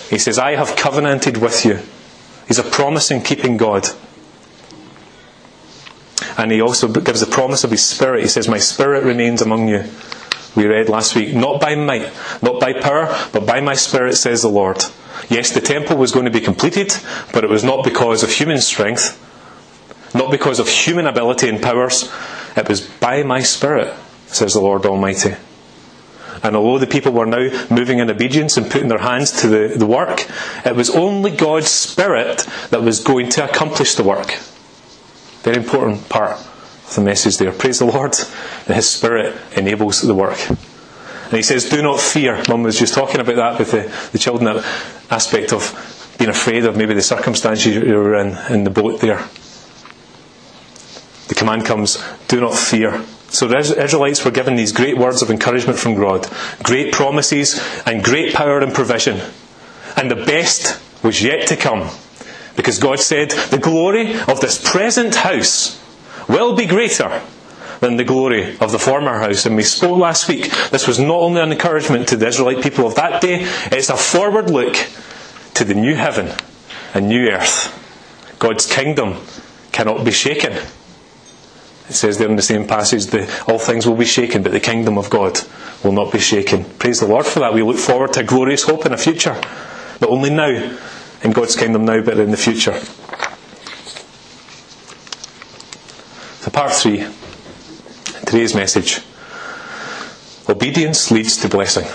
He 0.09 0.19
says, 0.19 0.37
I 0.37 0.55
have 0.55 0.75
covenanted 0.75 1.37
with 1.37 1.63
you. 1.63 1.79
He's 2.49 2.59
a 2.59 2.63
promising 2.63 3.23
keeping 3.23 3.55
God. 3.55 3.87
And 6.37 6.51
he 6.51 6.59
also 6.59 6.89
gives 6.89 7.21
the 7.21 7.27
promise 7.27 7.63
of 7.63 7.71
his 7.71 7.83
spirit. 7.83 8.23
He 8.23 8.27
says, 8.27 8.49
My 8.49 8.57
spirit 8.57 9.05
remains 9.05 9.41
among 9.41 9.69
you. 9.69 9.85
We 10.53 10.65
read 10.65 10.89
last 10.89 11.15
week, 11.15 11.33
not 11.33 11.61
by 11.61 11.75
might, 11.75 12.11
not 12.41 12.59
by 12.59 12.73
power, 12.73 13.07
but 13.31 13.45
by 13.45 13.61
my 13.61 13.75
spirit, 13.75 14.15
says 14.15 14.41
the 14.41 14.49
Lord. 14.49 14.83
Yes, 15.29 15.51
the 15.51 15.61
temple 15.61 15.95
was 15.95 16.11
going 16.11 16.25
to 16.25 16.31
be 16.31 16.41
completed, 16.41 16.93
but 17.33 17.45
it 17.45 17.49
was 17.49 17.63
not 17.63 17.85
because 17.85 18.21
of 18.21 18.31
human 18.31 18.59
strength, 18.59 19.17
not 20.13 20.29
because 20.29 20.59
of 20.59 20.67
human 20.67 21.07
ability 21.07 21.47
and 21.47 21.61
powers. 21.61 22.11
It 22.57 22.67
was 22.67 22.81
by 22.81 23.23
my 23.23 23.41
spirit, 23.41 23.93
says 24.27 24.53
the 24.53 24.61
Lord 24.61 24.85
Almighty. 24.85 25.35
And 26.43 26.55
although 26.55 26.79
the 26.79 26.87
people 26.87 27.11
were 27.11 27.25
now 27.25 27.65
moving 27.69 27.99
in 27.99 28.09
obedience 28.09 28.57
and 28.57 28.69
putting 28.69 28.89
their 28.89 28.99
hands 28.99 29.41
to 29.41 29.47
the, 29.47 29.75
the 29.77 29.85
work, 29.85 30.27
it 30.65 30.75
was 30.75 30.89
only 30.89 31.31
God's 31.31 31.69
Spirit 31.69 32.47
that 32.69 32.81
was 32.81 32.99
going 33.03 33.29
to 33.29 33.49
accomplish 33.49 33.95
the 33.95 34.03
work. 34.03 34.33
Very 35.41 35.57
important 35.57 36.09
part 36.09 36.37
of 36.37 36.93
the 36.95 37.01
message 37.01 37.37
there. 37.37 37.51
Praise 37.51 37.79
the 37.79 37.85
Lord 37.85 38.13
that 38.13 38.75
His 38.75 38.89
Spirit 38.89 39.35
enables 39.55 40.01
the 40.01 40.13
work. 40.13 40.49
And 40.49 41.33
He 41.33 41.43
says, 41.43 41.69
Do 41.69 41.81
not 41.81 41.99
fear. 41.99 42.43
Mum 42.49 42.63
was 42.63 42.77
just 42.77 42.93
talking 42.93 43.19
about 43.19 43.35
that 43.35 43.59
with 43.59 43.71
the, 43.71 44.09
the 44.11 44.19
children, 44.19 44.45
that 44.45 44.65
aspect 45.09 45.53
of 45.53 46.15
being 46.17 46.29
afraid 46.29 46.65
of 46.65 46.77
maybe 46.77 46.93
the 46.93 47.01
circumstances 47.01 47.75
you 47.75 47.95
were 47.95 48.15
in, 48.15 48.37
in 48.51 48.63
the 48.63 48.69
boat 48.69 49.01
there. 49.01 49.27
The 51.27 51.35
command 51.35 51.65
comes, 51.65 52.03
Do 52.27 52.39
not 52.39 52.55
fear. 52.55 53.03
So 53.29 53.47
the 53.47 53.57
Israelites 53.57 54.23
were 54.23 54.31
given 54.31 54.55
these 54.55 54.71
great 54.71 54.97
words 54.97 55.21
of 55.21 55.29
encouragement 55.29 55.77
from 55.77 55.95
God, 55.95 56.27
great 56.63 56.93
promises, 56.93 57.61
and 57.85 58.03
great 58.03 58.33
power 58.33 58.59
and 58.59 58.73
provision. 58.73 59.19
And 59.97 60.09
the 60.09 60.15
best 60.15 60.81
was 61.03 61.21
yet 61.21 61.47
to 61.47 61.57
come. 61.57 61.89
Because 62.55 62.79
God 62.79 62.99
said, 62.99 63.31
The 63.31 63.59
glory 63.59 64.19
of 64.21 64.39
this 64.39 64.57
present 64.57 65.15
house 65.15 65.81
will 66.27 66.55
be 66.55 66.65
greater 66.65 67.21
than 67.79 67.97
the 67.97 68.03
glory 68.03 68.57
of 68.59 68.71
the 68.71 68.79
former 68.79 69.19
house. 69.19 69.45
And 69.45 69.55
we 69.55 69.63
spoke 69.63 69.99
last 69.99 70.27
week, 70.27 70.51
this 70.71 70.87
was 70.87 70.99
not 70.99 71.19
only 71.19 71.41
an 71.41 71.51
encouragement 71.51 72.07
to 72.09 72.17
the 72.17 72.27
Israelite 72.27 72.63
people 72.63 72.87
of 72.87 72.95
that 72.95 73.21
day, 73.21 73.41
it's 73.71 73.89
a 73.89 73.97
forward 73.97 74.49
look 74.49 74.75
to 75.53 75.63
the 75.63 75.75
new 75.75 75.95
heaven 75.95 76.33
and 76.93 77.07
new 77.07 77.29
earth. 77.29 77.73
God's 78.39 78.65
kingdom 78.65 79.17
cannot 79.71 80.03
be 80.05 80.11
shaken. 80.11 80.57
It 81.89 81.93
says 81.93 82.17
there 82.17 82.29
in 82.29 82.35
the 82.35 82.41
same 82.41 82.67
passage 82.67 83.13
all 83.47 83.59
things 83.59 83.87
will 83.87 83.95
be 83.95 84.05
shaken, 84.05 84.43
but 84.43 84.51
the 84.51 84.59
kingdom 84.59 84.97
of 84.97 85.09
God 85.09 85.39
will 85.83 85.93
not 85.93 86.11
be 86.11 86.19
shaken. 86.19 86.65
Praise 86.65 86.99
the 86.99 87.07
Lord 87.07 87.25
for 87.25 87.39
that. 87.39 87.53
We 87.53 87.63
look 87.63 87.77
forward 87.77 88.13
to 88.13 88.19
a 88.21 88.23
glorious 88.23 88.63
hope 88.63 88.85
in 88.85 88.93
a 88.93 88.97
future. 88.97 89.33
Not 90.01 90.09
only 90.09 90.29
now, 90.29 90.77
in 91.23 91.31
God's 91.31 91.55
kingdom 91.55 91.85
now, 91.85 92.01
but 92.01 92.19
in 92.19 92.31
the 92.31 92.37
future. 92.37 92.79
So, 96.39 96.51
part 96.51 96.73
three, 96.73 97.05
today's 98.25 98.53
message 98.53 99.01
obedience 100.49 101.11
leads 101.11 101.37
to 101.37 101.49
blessing. 101.49 101.87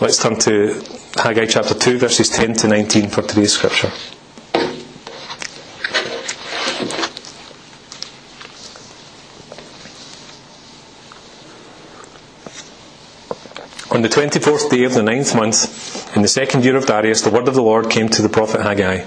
Let's 0.00 0.22
turn 0.22 0.38
to 0.40 0.82
Haggai 1.16 1.46
chapter 1.46 1.74
2, 1.74 1.98
verses 1.98 2.28
10 2.28 2.54
to 2.54 2.68
19 2.68 3.08
for 3.08 3.22
today's 3.22 3.54
scripture. 3.54 3.90
On 13.96 14.02
the 14.02 14.10
24th 14.10 14.68
day 14.68 14.84
of 14.84 14.92
the 14.92 15.02
ninth 15.02 15.34
month, 15.34 16.14
in 16.14 16.20
the 16.20 16.28
second 16.28 16.66
year 16.66 16.76
of 16.76 16.84
Darius, 16.84 17.22
the 17.22 17.30
word 17.30 17.48
of 17.48 17.54
the 17.54 17.62
Lord 17.62 17.88
came 17.88 18.10
to 18.10 18.20
the 18.20 18.28
prophet 18.28 18.60
Haggai. 18.60 19.06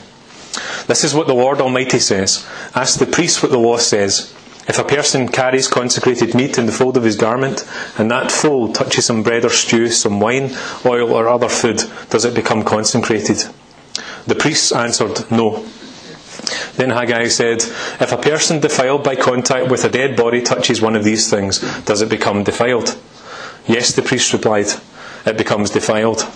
This 0.88 1.04
is 1.04 1.14
what 1.14 1.28
the 1.28 1.36
Lord 1.36 1.62
Almighty 1.62 2.00
says 2.00 2.44
Ask 2.74 2.98
the 2.98 3.06
priest 3.06 3.44
what 3.44 3.52
the 3.52 3.60
law 3.60 3.78
says. 3.78 4.34
If 4.68 4.80
a 4.80 4.84
person 4.84 5.28
carries 5.28 5.68
consecrated 5.68 6.34
meat 6.34 6.58
in 6.58 6.66
the 6.66 6.72
fold 6.72 6.98
of 6.98 7.04
his 7.04 7.18
garment, 7.18 7.70
and 8.00 8.10
that 8.10 8.32
fold 8.32 8.74
touches 8.74 9.06
some 9.06 9.22
bread 9.22 9.46
or 9.46 9.52
stew, 9.52 9.90
some 9.90 10.20
wine, 10.20 10.56
oil, 10.84 11.14
or 11.14 11.30
other 11.30 11.50
food, 11.50 11.84
does 12.10 12.26
it 12.26 12.34
become 12.34 12.64
consecrated? 12.64 13.44
The 14.26 14.34
priests 14.34 14.72
answered, 14.72 15.30
No. 15.30 15.68
Then 16.78 16.90
Haggai 16.90 17.28
said, 17.28 17.58
If 18.02 18.12
a 18.12 18.18
person 18.18 18.60
defiled 18.60 19.04
by 19.04 19.18
contact 19.18 19.70
with 19.70 19.86
a 19.86 19.90
dead 19.90 20.18
body 20.18 20.42
touches 20.42 20.82
one 20.82 20.96
of 20.96 21.04
these 21.04 21.30
things, 21.30 21.60
does 21.84 22.02
it 22.02 22.10
become 22.10 22.44
defiled? 22.44 22.98
Yes, 23.70 23.94
the 23.94 24.02
priest 24.02 24.34
replied, 24.34 24.66
it 25.28 25.38
becomes 25.38 25.70
defiled. 25.70 26.28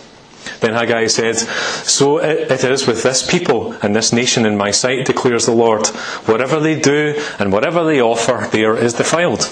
Then 0.59 0.73
Haggai 0.73 1.07
said, 1.07 1.35
So 1.35 2.19
it 2.19 2.63
is 2.63 2.85
with 2.85 3.01
this 3.01 3.25
people 3.25 3.73
and 3.81 3.95
this 3.95 4.13
nation 4.13 4.45
in 4.45 4.55
my 4.55 4.69
sight, 4.69 5.07
declares 5.07 5.47
the 5.47 5.51
Lord. 5.51 5.87
Whatever 6.27 6.59
they 6.59 6.79
do 6.79 7.19
and 7.39 7.51
whatever 7.51 7.83
they 7.83 7.99
offer, 7.99 8.47
there 8.51 8.77
is 8.77 8.93
defiled. 8.93 9.49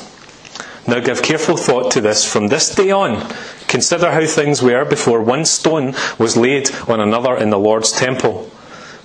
Now 0.88 1.00
give 1.00 1.24
careful 1.24 1.58
thought 1.58 1.90
to 1.92 2.02
this 2.02 2.24
from 2.24 2.48
this 2.50 2.74
day 2.74 2.92
on. 2.92 3.28
Consider 3.68 4.12
how 4.12 4.28
things 4.28 4.62
were 4.62 4.86
before 4.86 5.22
one 5.22 5.46
stone 5.46 5.96
was 6.20 6.38
laid 6.38 6.70
on 6.88 7.00
another 7.00 7.36
in 7.36 7.50
the 7.50 7.60
Lord's 7.60 7.92
temple. 7.92 8.52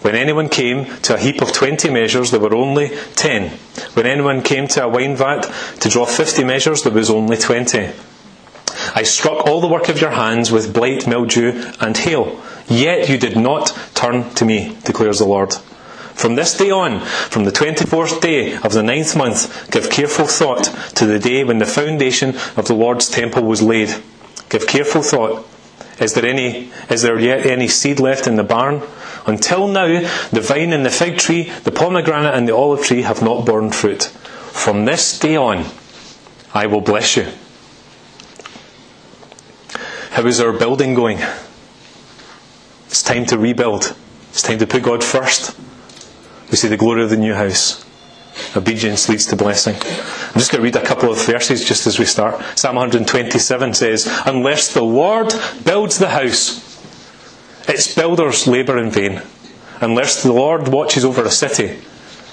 When 0.03 0.15
anyone 0.15 0.51
came 0.51 0.85
to 1.03 1.15
a 1.15 1.19
heap 1.19 1.41
of 1.41 1.53
twenty 1.53 1.91
measures, 1.91 2.31
there 2.31 2.41
were 2.41 2.55
only 2.55 2.97
ten. 3.15 3.51
When 3.95 4.07
anyone 4.07 4.43
came 4.43 4.69
to 4.69 4.85
a 4.85 4.89
wine 4.89 5.17
vat 5.17 5.51
to 5.81 5.89
draw 5.89 6.05
fifty 6.05 6.45
measures, 6.45 6.83
there 6.83 6.93
was 6.93 7.11
only 7.11 7.37
twenty. 7.39 7.91
I 8.95 9.03
struck 9.03 9.47
all 9.47 9.61
the 9.61 9.69
work 9.69 9.89
of 9.89 10.01
your 10.01 10.11
hands 10.11 10.51
with 10.51 10.75
blight, 10.75 11.07
mildew, 11.07 11.73
and 11.81 11.97
hail. 11.97 12.41
Yet 12.69 13.09
you 13.09 13.19
did 13.19 13.37
not 13.37 13.77
turn 13.95 14.29
to 14.35 14.45
me, 14.45 14.77
declares 14.85 15.19
the 15.19 15.25
Lord. 15.27 15.55
From 16.15 16.35
this 16.35 16.57
day 16.57 16.71
on, 16.71 17.01
from 17.01 17.45
the 17.45 17.53
24th 17.53 18.21
day 18.23 18.57
of 18.57 18.73
the 18.73 18.83
ninth 18.83 19.15
month, 19.15 19.71
give 19.71 19.91
careful 19.91 20.27
thought 20.27 20.65
to 20.95 21.05
the 21.05 21.19
day 21.19 21.45
when 21.45 21.59
the 21.59 21.67
foundation 21.67 22.31
of 22.57 22.67
the 22.67 22.75
Lord's 22.75 23.09
temple 23.09 23.43
was 23.43 23.61
laid. 23.61 23.95
Give 24.49 24.67
careful 24.67 25.03
thought. 25.03 25.47
Is 26.01 26.15
there 26.15 26.27
any, 26.27 26.71
is 26.89 27.03
there 27.03 27.19
yet 27.19 27.45
any 27.47 27.69
seed 27.69 28.01
left 28.01 28.27
in 28.27 28.37
the 28.37 28.45
barn? 28.45 28.83
Until 29.27 29.69
now, 29.69 30.01
the 30.31 30.41
vine 30.41 30.73
and 30.73 30.87
the 30.87 30.91
fig 30.91 31.19
tree, 31.19 31.51
the 31.65 31.73
pomegranate 31.73 32.35
and 32.35 32.49
the 32.49 32.55
olive 32.55 32.83
tree 32.83 33.03
have 33.03 33.23
not 33.23 33.45
borne 33.45 33.71
fruit. 33.71 34.05
From 34.05 34.85
this 34.87 35.19
day 35.19 35.37
on, 35.37 35.67
I 36.55 36.67
will 36.67 36.81
bless 36.81 37.17
you. 37.17 37.27
How 40.17 40.25
is 40.25 40.41
our 40.41 40.55
building 40.55 40.95
going? 40.95 41.19
It's 42.87 43.03
time 43.03 43.27
to 43.27 43.37
rebuild. 43.37 43.95
It's 44.31 44.41
time 44.41 44.59
to 44.61 44.67
put 44.67 44.83
God 44.83 45.05
first. 45.05 45.55
We 46.51 46.57
see 46.57 46.69
the 46.69 46.79
glory 46.79 47.03
of 47.03 47.11
the 47.11 47.19
new 47.19 47.35
house. 47.35 47.85
Obedience 48.57 49.11
leads 49.11 49.27
to 49.27 49.37
blessing. 49.37 49.75
I'm 49.75 50.39
just 50.41 50.51
going 50.51 50.61
to 50.61 50.63
read 50.63 50.77
a 50.77 50.83
couple 50.83 51.13
of 51.13 51.19
verses 51.27 51.69
just 51.69 51.87
as 51.87 51.99
we 51.99 52.07
start. 52.07 52.43
Psalm 52.59 52.77
127 52.77 53.75
says, 53.75 54.07
Unless 54.25 54.73
the 54.73 54.83
Lord 54.83 55.35
builds 55.67 55.99
the 55.99 56.09
house, 56.09 56.65
its 57.69 57.95
builders 57.95 58.47
labour 58.47 58.79
in 58.79 58.91
vain. 58.91 59.21
Unless 59.83 60.23
the 60.23 60.33
Lord 60.33 60.69
watches 60.69 61.05
over 61.05 61.25
a 61.25 61.31
city, 61.31 61.79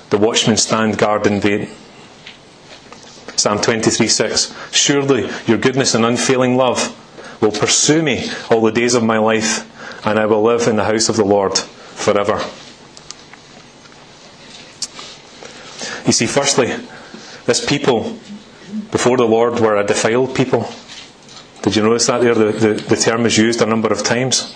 the 0.09 0.17
watchmen 0.17 0.55
stand 0.55 0.97
guard 0.97 1.27
in 1.27 1.41
vain. 1.41 1.67
Psalm 3.35 3.59
23 3.59 4.07
6 4.07 4.55
Surely 4.71 5.29
your 5.47 5.57
goodness 5.57 5.93
and 5.93 6.05
unfailing 6.05 6.55
love 6.55 6.97
will 7.43 7.51
pursue 7.51 8.01
me 8.01 8.25
all 8.49 8.61
the 8.61 8.71
days 8.71 8.95
of 8.95 9.03
my 9.03 9.17
life, 9.17 9.69
and 10.07 10.17
I 10.17 10.25
will 10.25 10.41
live 10.41 10.67
in 10.67 10.77
the 10.77 10.85
house 10.85 11.09
of 11.09 11.17
the 11.17 11.25
Lord 11.25 11.57
forever. 11.57 12.41
You 16.07 16.13
see, 16.13 16.25
firstly, 16.25 16.73
this 17.45 17.63
people 17.65 18.17
before 18.91 19.17
the 19.17 19.27
Lord 19.27 19.59
were 19.59 19.75
a 19.75 19.85
defiled 19.85 20.35
people. 20.35 20.67
Did 21.61 21.75
you 21.75 21.83
notice 21.83 22.07
that 22.07 22.21
there? 22.21 22.33
The, 22.33 22.51
the, 22.51 22.73
the 22.73 22.95
term 22.95 23.25
is 23.25 23.37
used 23.37 23.61
a 23.61 23.65
number 23.65 23.91
of 23.91 24.03
times. 24.03 24.53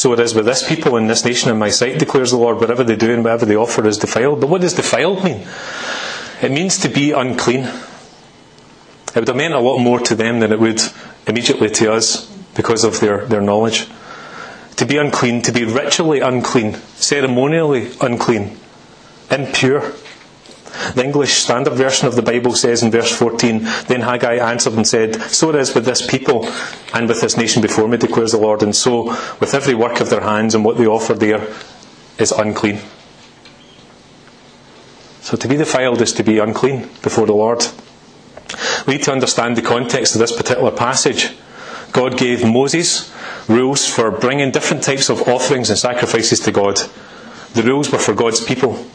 So 0.00 0.14
it 0.14 0.20
is 0.20 0.34
with 0.34 0.46
this 0.46 0.66
people 0.66 0.96
in 0.96 1.08
this 1.08 1.26
nation 1.26 1.50
in 1.50 1.58
my 1.58 1.68
sight, 1.68 1.98
declares 1.98 2.30
the 2.30 2.38
Lord. 2.38 2.58
Whatever 2.58 2.82
they 2.82 2.96
do 2.96 3.12
and 3.12 3.22
whatever 3.22 3.44
they 3.44 3.54
offer 3.54 3.86
is 3.86 3.98
defiled. 3.98 4.40
But 4.40 4.48
what 4.48 4.62
does 4.62 4.72
defiled 4.72 5.22
mean? 5.22 5.46
It 6.40 6.50
means 6.50 6.78
to 6.78 6.88
be 6.88 7.12
unclean. 7.12 7.64
It 7.64 9.14
would 9.14 9.28
have 9.28 9.36
meant 9.36 9.52
a 9.52 9.60
lot 9.60 9.78
more 9.78 9.98
to 9.98 10.14
them 10.14 10.40
than 10.40 10.52
it 10.52 10.58
would 10.58 10.80
immediately 11.26 11.68
to 11.68 11.92
us 11.92 12.24
because 12.56 12.82
of 12.82 12.98
their, 13.00 13.26
their 13.26 13.42
knowledge. 13.42 13.88
To 14.76 14.86
be 14.86 14.96
unclean, 14.96 15.42
to 15.42 15.52
be 15.52 15.64
ritually 15.64 16.20
unclean, 16.20 16.76
ceremonially 16.96 17.92
unclean, 18.00 18.56
impure. 19.30 19.92
The 20.94 21.04
English 21.04 21.34
Standard 21.34 21.74
Version 21.74 22.06
of 22.06 22.14
the 22.14 22.22
Bible 22.22 22.54
says 22.54 22.82
in 22.82 22.90
verse 22.90 23.10
14, 23.12 23.60
Then 23.88 24.02
Haggai 24.02 24.34
answered 24.34 24.74
and 24.74 24.86
said, 24.86 25.20
So 25.22 25.50
it 25.50 25.56
is 25.56 25.74
with 25.74 25.84
this 25.84 26.06
people 26.06 26.46
and 26.94 27.08
with 27.08 27.20
this 27.20 27.36
nation 27.36 27.62
before 27.62 27.88
me, 27.88 27.96
declares 27.96 28.32
the 28.32 28.38
Lord, 28.38 28.62
and 28.62 28.74
so 28.74 29.04
with 29.40 29.54
every 29.54 29.74
work 29.74 30.00
of 30.00 30.10
their 30.10 30.20
hands 30.20 30.54
and 30.54 30.64
what 30.64 30.78
they 30.78 30.86
offer 30.86 31.14
there 31.14 31.46
is 32.18 32.32
unclean. 32.32 32.80
So 35.20 35.36
to 35.36 35.48
be 35.48 35.56
defiled 35.56 36.00
is 36.02 36.12
to 36.14 36.22
be 36.22 36.38
unclean 36.38 36.88
before 37.02 37.26
the 37.26 37.34
Lord. 37.34 37.66
We 38.86 38.94
need 38.94 39.04
to 39.04 39.12
understand 39.12 39.56
the 39.56 39.62
context 39.62 40.14
of 40.14 40.20
this 40.20 40.36
particular 40.36 40.70
passage. 40.70 41.30
God 41.92 42.16
gave 42.16 42.44
Moses 42.44 43.12
rules 43.48 43.86
for 43.86 44.10
bringing 44.10 44.50
different 44.50 44.82
types 44.82 45.08
of 45.08 45.22
offerings 45.28 45.70
and 45.70 45.78
sacrifices 45.78 46.40
to 46.40 46.52
God. 46.52 46.80
The 47.54 47.62
rules 47.62 47.90
were 47.90 47.98
for 47.98 48.14
God's 48.14 48.42
people. 48.42 48.86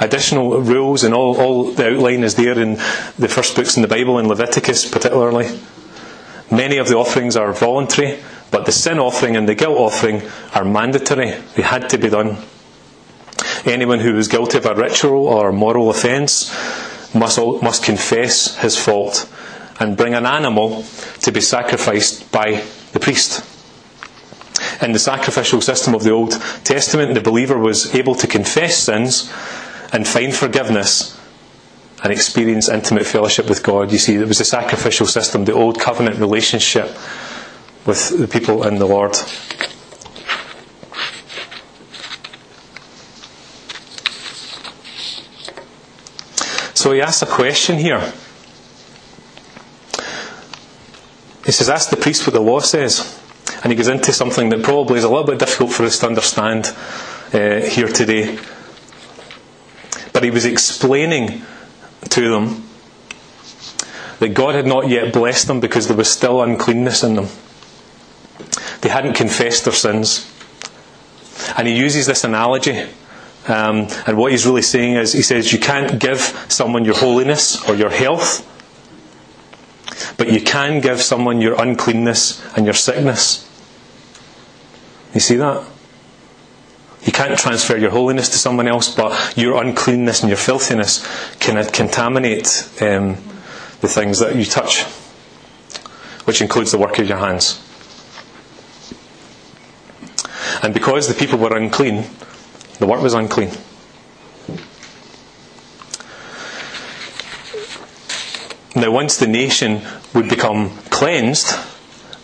Additional 0.00 0.62
rules 0.62 1.04
and 1.04 1.12
all, 1.12 1.38
all 1.38 1.64
the 1.72 1.94
outline 1.94 2.24
is 2.24 2.34
there 2.34 2.58
in 2.58 2.76
the 3.18 3.28
first 3.28 3.54
books 3.54 3.76
in 3.76 3.82
the 3.82 3.88
Bible, 3.88 4.18
in 4.18 4.28
Leviticus 4.28 4.88
particularly. 4.88 5.60
Many 6.50 6.78
of 6.78 6.88
the 6.88 6.96
offerings 6.96 7.36
are 7.36 7.52
voluntary, 7.52 8.18
but 8.50 8.64
the 8.64 8.72
sin 8.72 8.98
offering 8.98 9.36
and 9.36 9.46
the 9.46 9.54
guilt 9.54 9.76
offering 9.76 10.22
are 10.54 10.64
mandatory. 10.64 11.34
They 11.54 11.62
had 11.62 11.90
to 11.90 11.98
be 11.98 12.08
done. 12.08 12.38
Anyone 13.66 14.00
who 14.00 14.14
was 14.14 14.26
guilty 14.26 14.56
of 14.56 14.64
a 14.64 14.74
ritual 14.74 15.28
or 15.28 15.52
moral 15.52 15.90
offence 15.90 16.50
must, 17.14 17.38
must 17.38 17.84
confess 17.84 18.56
his 18.56 18.78
fault 18.78 19.30
and 19.78 19.98
bring 19.98 20.14
an 20.14 20.24
animal 20.24 20.82
to 21.20 21.30
be 21.30 21.42
sacrificed 21.42 22.32
by 22.32 22.64
the 22.92 23.00
priest. 23.00 23.44
In 24.82 24.92
the 24.92 24.98
sacrificial 24.98 25.60
system 25.60 25.94
of 25.94 26.04
the 26.04 26.10
Old 26.10 26.32
Testament, 26.64 27.12
the 27.12 27.20
believer 27.20 27.58
was 27.58 27.94
able 27.94 28.14
to 28.14 28.26
confess 28.26 28.78
sins 28.78 29.30
and 29.92 30.06
find 30.06 30.34
forgiveness 30.34 31.18
and 32.02 32.12
experience 32.12 32.68
intimate 32.68 33.06
fellowship 33.06 33.48
with 33.48 33.62
God. 33.62 33.92
You 33.92 33.98
see, 33.98 34.14
it 34.14 34.26
was 34.26 34.40
a 34.40 34.44
sacrificial 34.44 35.06
system, 35.06 35.44
the 35.44 35.52
old 35.52 35.78
covenant 35.78 36.18
relationship 36.18 36.96
with 37.86 38.18
the 38.18 38.28
people 38.28 38.62
and 38.62 38.78
the 38.78 38.86
Lord. 38.86 39.14
So 46.74 46.92
he 46.92 47.02
asks 47.02 47.20
a 47.20 47.26
question 47.26 47.76
here. 47.76 48.00
He 51.44 51.52
says, 51.52 51.68
Ask 51.68 51.90
the 51.90 51.96
priest 51.96 52.26
what 52.26 52.32
the 52.32 52.40
law 52.40 52.60
says. 52.60 53.20
And 53.62 53.70
he 53.70 53.76
goes 53.76 53.88
into 53.88 54.12
something 54.14 54.48
that 54.48 54.62
probably 54.62 54.96
is 54.96 55.04
a 55.04 55.08
little 55.08 55.24
bit 55.24 55.38
difficult 55.38 55.72
for 55.72 55.82
us 55.82 55.98
to 55.98 56.06
understand 56.06 56.74
uh, 57.34 57.60
here 57.68 57.88
today. 57.88 58.38
But 60.20 60.26
he 60.26 60.30
was 60.32 60.44
explaining 60.44 61.40
to 62.10 62.28
them 62.28 62.68
that 64.18 64.34
God 64.34 64.54
had 64.54 64.66
not 64.66 64.90
yet 64.90 65.14
blessed 65.14 65.46
them 65.46 65.60
because 65.60 65.88
there 65.88 65.96
was 65.96 66.10
still 66.10 66.42
uncleanness 66.42 67.02
in 67.02 67.14
them. 67.14 67.28
They 68.82 68.90
hadn't 68.90 69.14
confessed 69.14 69.64
their 69.64 69.72
sins. 69.72 70.30
And 71.56 71.66
he 71.66 71.74
uses 71.74 72.04
this 72.04 72.22
analogy. 72.22 72.82
Um, 73.48 73.88
and 74.06 74.18
what 74.18 74.32
he's 74.32 74.44
really 74.44 74.60
saying 74.60 74.96
is, 74.96 75.14
he 75.14 75.22
says, 75.22 75.54
you 75.54 75.58
can't 75.58 75.98
give 75.98 76.20
someone 76.48 76.84
your 76.84 76.96
holiness 76.96 77.66
or 77.66 77.74
your 77.74 77.88
health, 77.88 78.46
but 80.18 80.30
you 80.30 80.42
can 80.42 80.82
give 80.82 81.00
someone 81.00 81.40
your 81.40 81.58
uncleanness 81.58 82.46
and 82.58 82.66
your 82.66 82.74
sickness. 82.74 83.48
You 85.14 85.20
see 85.20 85.36
that? 85.36 85.66
You 87.02 87.12
can't 87.12 87.38
transfer 87.38 87.76
your 87.76 87.90
holiness 87.90 88.28
to 88.28 88.38
someone 88.38 88.68
else, 88.68 88.94
but 88.94 89.34
your 89.36 89.62
uncleanness 89.62 90.20
and 90.20 90.28
your 90.28 90.36
filthiness 90.36 91.06
can 91.38 91.64
contaminate 91.70 92.68
um, 92.82 93.14
the 93.80 93.88
things 93.88 94.18
that 94.18 94.36
you 94.36 94.44
touch, 94.44 94.82
which 96.24 96.42
includes 96.42 96.72
the 96.72 96.78
work 96.78 96.98
of 96.98 97.08
your 97.08 97.16
hands. 97.18 97.66
And 100.62 100.74
because 100.74 101.08
the 101.08 101.14
people 101.14 101.38
were 101.38 101.56
unclean, 101.56 102.04
the 102.78 102.86
work 102.86 103.00
was 103.00 103.14
unclean. 103.14 103.50
Now, 108.76 108.90
once 108.92 109.16
the 109.16 109.26
nation 109.26 109.82
would 110.14 110.28
become 110.28 110.70
cleansed, 110.90 111.58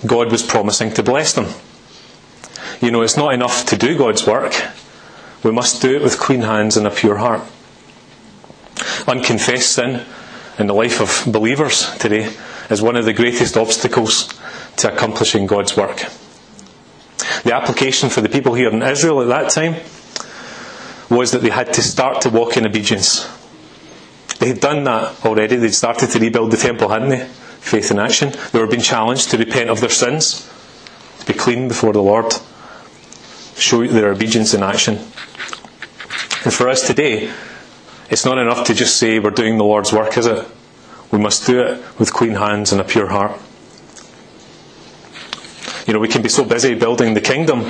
God 0.07 0.31
was 0.31 0.43
promising 0.43 0.93
to 0.93 1.03
bless 1.03 1.33
them. 1.33 1.47
You 2.81 2.91
know, 2.91 3.03
it's 3.03 3.17
not 3.17 3.33
enough 3.33 3.65
to 3.67 3.77
do 3.77 3.97
God's 3.97 4.27
work. 4.27 4.53
We 5.43 5.51
must 5.51 5.81
do 5.81 5.97
it 5.97 6.03
with 6.03 6.19
clean 6.19 6.43
hands 6.43 6.77
and 6.77 6.87
a 6.87 6.91
pure 6.91 7.17
heart. 7.17 7.43
Unconfessed 9.07 9.73
sin 9.73 10.05
in 10.59 10.67
the 10.67 10.75
life 10.75 11.01
of 11.01 11.33
believers 11.33 11.97
today 11.99 12.35
is 12.69 12.83
one 12.83 12.97
of 12.97 13.05
the 13.05 13.13
greatest 13.13 13.57
obstacles 13.57 14.29
to 14.77 14.93
accomplishing 14.93 15.47
God's 15.47 15.77
work. 15.77 16.05
The 17.45 17.55
application 17.55 18.11
for 18.11 18.21
the 18.21 18.29
people 18.29 18.55
here 18.55 18.71
in 18.71 18.83
Israel 18.83 19.23
at 19.23 19.29
that 19.29 19.51
time 19.51 19.77
was 21.09 21.31
that 21.31 21.43
they 21.43 21.51
had 21.51 21.73
to 21.75 21.83
start 21.83 22.23
to 22.23 22.31
walk 22.31 22.57
in 22.57 22.67
obedience. 22.67 23.27
They 24.39 24.49
had 24.49 24.61
done 24.61 24.85
that 24.85 25.25
already. 25.25 25.57
They'd 25.57 25.73
started 25.73 26.11
to 26.11 26.19
rebuild 26.19 26.51
the 26.51 26.57
temple, 26.57 26.89
hadn't 26.89 27.09
they? 27.09 27.25
Faith 27.25 27.91
in 27.91 27.99
action. 27.99 28.33
They 28.53 28.59
were 28.59 28.67
being 28.67 28.83
challenged 28.83 29.31
to 29.31 29.39
repent 29.39 29.71
of 29.71 29.81
their 29.81 29.89
sins, 29.89 30.51
to 31.21 31.27
be 31.27 31.33
clean 31.33 31.69
before 31.69 31.93
the 31.93 32.03
Lord 32.03 32.35
show 33.59 33.87
their 33.87 34.11
obedience 34.13 34.55
in 34.55 34.63
action. 34.63 34.97
And 36.45 36.55
for 36.55 36.69
us 36.69 36.87
today, 36.87 37.33
it's 38.09 38.25
not 38.25 38.39
enough 38.39 38.67
to 38.67 38.75
just 38.75 38.97
say 38.97 39.19
we're 39.19 39.31
doing 39.31 39.59
the 39.59 39.65
Lord's 39.65 39.93
work, 39.93 40.17
is 40.17 40.27
it? 40.27 40.47
We 41.11 41.19
must 41.19 41.47
do 41.47 41.61
it 41.61 41.99
with 41.99 42.13
clean 42.13 42.35
hands 42.35 42.73
and 42.73 42.81
a 42.81 42.85
pure 42.85 43.09
heart. 43.09 43.41
You 45.87 45.95
know, 45.95 46.01
we 46.01 46.09
can 46.09 46.23
be 46.23 46.29
so 46.29 46.45
busy 46.45 46.75
building 46.75 47.15
the 47.15 47.21
kingdom, 47.21 47.65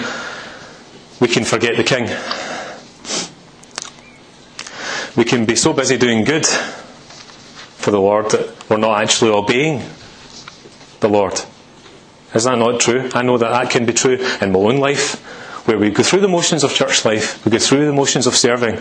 we 1.21 1.29
can 1.29 1.45
forget 1.45 1.77
the 1.77 1.85
king. 1.85 2.09
We 5.17 5.25
can 5.25 5.47
be 5.47 5.57
so 5.57 5.73
busy 5.73 5.97
doing 5.97 6.25
good 6.25 6.47
for 6.47 7.91
the 7.91 8.01
Lord 8.01 8.31
that 8.33 8.69
we're 8.69 8.77
not 8.77 9.01
actually 9.01 9.31
obeying 9.31 9.83
the 11.01 11.09
Lord. 11.09 11.41
Is 12.35 12.45
that 12.45 12.59
not 12.59 12.81
true? 12.81 13.09
I 13.15 13.23
know 13.23 13.39
that 13.39 13.49
that 13.49 13.71
can 13.71 13.87
be 13.87 13.95
true 13.95 14.19
in 14.43 14.53
my 14.53 14.59
own 14.59 14.77
life 14.79 15.23
where 15.67 15.79
we 15.79 15.91
go 15.91 16.03
through 16.03 16.21
the 16.21 16.29
motions 16.29 16.63
of 16.65 16.73
church 16.73 17.05
life, 17.05 17.45
we 17.45 17.51
go 17.51 17.59
through 17.59 17.87
the 17.87 17.93
motions 17.93 18.27
of 18.27 18.37
serving, 18.37 18.77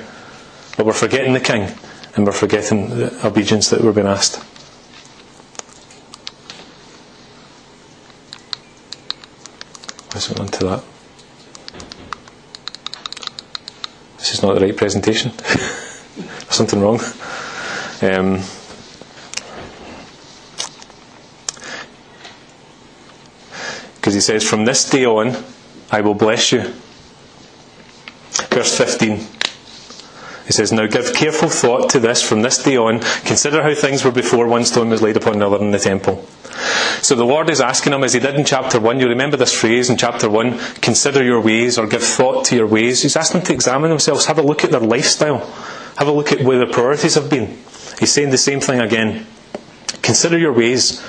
but 0.78 0.86
we're 0.86 0.94
forgetting 0.94 1.34
the 1.34 1.40
King 1.40 1.72
and 2.16 2.26
we're 2.26 2.32
forgetting 2.32 2.90
the 2.90 3.28
obedience 3.28 3.70
that 3.70 3.82
we're 3.82 3.92
being 3.92 4.08
asked. 4.08 4.44
Let's 10.14 10.28
go 10.30 10.42
on 10.42 10.48
to 10.48 10.66
that. 10.66 10.84
This 14.18 14.34
is 14.34 14.42
not 14.42 14.56
the 14.56 14.62
right 14.62 14.78
presentation. 14.78 15.32
Something 16.50 16.82
wrong. 16.82 17.02
Um, 18.02 18.42
because 23.96 24.14
he 24.14 24.22
says, 24.22 24.48
From 24.48 24.66
this 24.66 24.90
day 24.90 25.06
on, 25.06 25.36
I 25.92 26.02
will 26.02 26.14
bless 26.14 26.52
you. 26.52 26.74
Verse 28.50 28.78
15. 28.78 29.28
He 30.46 30.54
says, 30.54 30.72
Now 30.72 30.86
give 30.86 31.14
careful 31.14 31.50
thought 31.50 31.90
to 31.92 32.00
this 32.00 32.22
from 32.22 32.42
this 32.42 32.62
day 32.62 32.78
on. 32.78 33.00
Consider 33.26 33.64
how 33.64 33.74
things 33.74 34.04
were 34.04 34.12
before 34.12 34.48
one 34.48 34.66
stone 34.66 34.90
was 34.90 35.02
laid 35.02 35.18
upon 35.18 35.36
another 35.36 35.58
in 35.58 35.72
the 35.72 35.80
temple. 35.80 36.24
So 37.02 37.16
the 37.16 37.26
Lord 37.26 37.50
is 37.50 37.62
asking 37.62 37.94
him, 37.94 38.04
as 38.04 38.14
he 38.14 38.20
did 38.20 38.36
in 38.36 38.46
chapter 38.46 38.80
1, 38.80 39.00
you 39.00 39.08
remember 39.08 39.38
this 39.38 39.54
phrase 39.54 39.90
in 39.90 39.98
chapter 39.98 40.30
1, 40.30 40.58
consider 40.82 41.24
your 41.24 41.42
ways 41.42 41.78
or 41.78 41.88
give 41.88 42.04
thought 42.04 42.46
to 42.46 42.56
your 42.56 42.68
ways. 42.68 43.02
He's 43.02 43.16
asking 43.16 43.42
them 43.42 43.48
to 43.48 43.54
examine 43.54 43.90
themselves, 43.90 44.26
have 44.26 44.38
a 44.38 44.44
look 44.44 44.64
at 44.64 44.72
their 44.72 44.80
lifestyle, 44.80 45.40
have 45.98 46.08
a 46.08 46.12
look 46.12 46.32
at 46.32 46.42
where 46.42 46.58
their 46.58 46.72
priorities 46.72 47.16
have 47.16 47.30
been. 47.30 47.58
He's 48.00 48.12
saying 48.12 48.30
the 48.30 48.38
same 48.38 48.60
thing 48.60 48.80
again. 48.80 49.26
Consider 50.02 50.38
your 50.38 50.54
ways. 50.54 51.04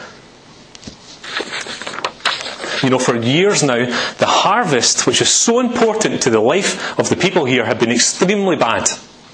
You 2.83 2.91
know, 2.91 2.99
for 2.99 3.17
years 3.17 3.63
now, 3.63 3.85
the 3.85 4.26
harvest, 4.47 5.07
which 5.07 5.21
is 5.21 5.29
so 5.29 5.59
important 5.59 6.23
to 6.23 6.31
the 6.31 6.41
life 6.41 6.97
of 7.01 7.09
the 7.09 7.17
people 7.17 7.45
here, 7.47 7.65
had 7.65 7.81
been 7.81 7.91
extremely 7.91 8.55
bad. 8.55 8.89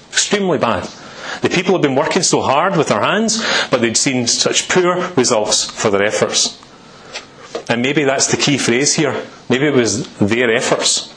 Extremely 0.09 0.57
bad. 0.57 0.89
The 1.41 1.49
people 1.49 1.73
had 1.73 1.83
been 1.83 1.95
working 1.95 2.23
so 2.23 2.41
hard 2.41 2.75
with 2.75 2.87
their 2.87 3.01
hands, 3.01 3.43
but 3.69 3.81
they'd 3.81 3.97
seen 3.97 4.25
such 4.25 4.69
poor 4.69 5.09
results 5.15 5.65
for 5.65 5.91
their 5.91 6.03
efforts. 6.03 6.59
And 7.69 7.81
maybe 7.81 8.03
that's 8.03 8.27
the 8.27 8.37
key 8.37 8.57
phrase 8.57 8.95
here. 8.95 9.25
Maybe 9.49 9.67
it 9.67 9.75
was 9.75 10.07
their 10.17 10.51
efforts. 10.51 11.13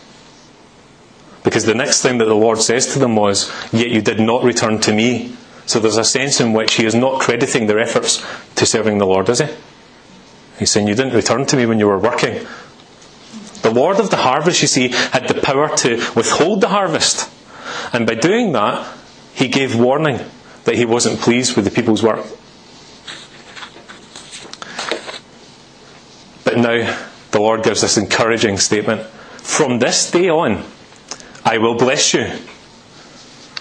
Because 1.43 1.65
the 1.65 1.75
next 1.75 2.03
thing 2.03 2.19
that 2.19 2.27
the 2.27 2.35
Lord 2.35 2.59
says 2.61 2.93
to 2.93 2.99
them 2.99 3.17
was, 3.17 3.51
Yet 3.73 3.89
you 3.89 4.03
did 4.03 4.21
not 4.21 4.45
return 4.45 4.79
to 4.81 4.93
me. 4.93 5.37
So 5.65 5.81
there's 5.81 5.97
a 5.97 6.05
sense 6.05 6.41
in 6.41 6.53
which 6.53 6.75
He 6.75 6.85
is 6.85 6.95
not 6.95 7.21
crediting 7.21 7.67
their 7.67 7.79
efforts 7.79 8.25
to 8.57 8.67
serving 8.67 8.99
the 8.99 9.07
Lord, 9.07 9.29
is 9.29 9.41
He? 9.41 9.49
He's 10.59 10.71
saying, 10.71 10.87
You 10.87 10.95
didn't 10.95 11.15
return 11.15 11.47
to 11.47 11.57
me 11.57 11.65
when 11.65 11.79
you 11.79 11.87
were 11.87 11.99
working. 11.99 12.47
The 13.67 13.75
Lord 13.75 13.99
of 13.99 14.11
the 14.11 14.17
harvest, 14.17 14.63
you 14.63 14.69
see, 14.69 14.91
had 14.91 15.27
the 15.27 15.41
power 15.43 15.77
to 15.79 15.97
withhold 16.15 16.61
the 16.61 16.69
harvest. 16.69 17.29
And 17.93 18.07
by 18.07 18.15
doing 18.15 18.53
that, 18.53 18.97
he 19.35 19.49
gave 19.49 19.75
warning 19.75 20.21
that 20.63 20.77
he 20.77 20.85
wasn't 20.85 21.19
pleased 21.19 21.57
with 21.57 21.65
the 21.65 21.73
people's 21.73 22.01
work. 22.01 22.25
But 26.45 26.59
now 26.59 26.97
the 27.33 27.41
Lord 27.41 27.65
gives 27.65 27.81
this 27.81 27.97
encouraging 27.97 28.59
statement 28.59 29.05
From 29.39 29.81
this 29.81 30.13
day 30.13 30.29
on, 30.29 30.63
I 31.45 31.59
will 31.59 31.75
bless 31.75 32.15
you. 32.15 32.21
you 32.21 32.31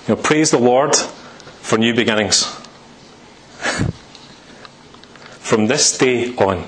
know, 0.09 0.17
praise 0.17 0.51
the 0.51 0.59
Lord 0.59 0.95
for 0.95 1.79
new 1.79 1.95
beginnings. 1.95 2.43
From 5.39 5.65
this 5.65 5.97
day 5.97 6.35
on. 6.35 6.67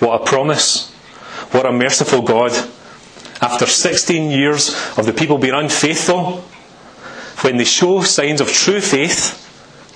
What 0.00 0.22
a 0.22 0.24
promise. 0.24 0.95
What 1.50 1.66
a 1.66 1.72
merciful 1.72 2.22
God. 2.22 2.52
After 3.40 3.66
16 3.66 4.30
years 4.30 4.74
of 4.96 5.06
the 5.06 5.12
people 5.12 5.38
being 5.38 5.54
unfaithful, 5.54 6.44
when 7.42 7.58
they 7.58 7.64
show 7.64 8.02
signs 8.02 8.40
of 8.40 8.48
true 8.48 8.80
faith, 8.80 9.42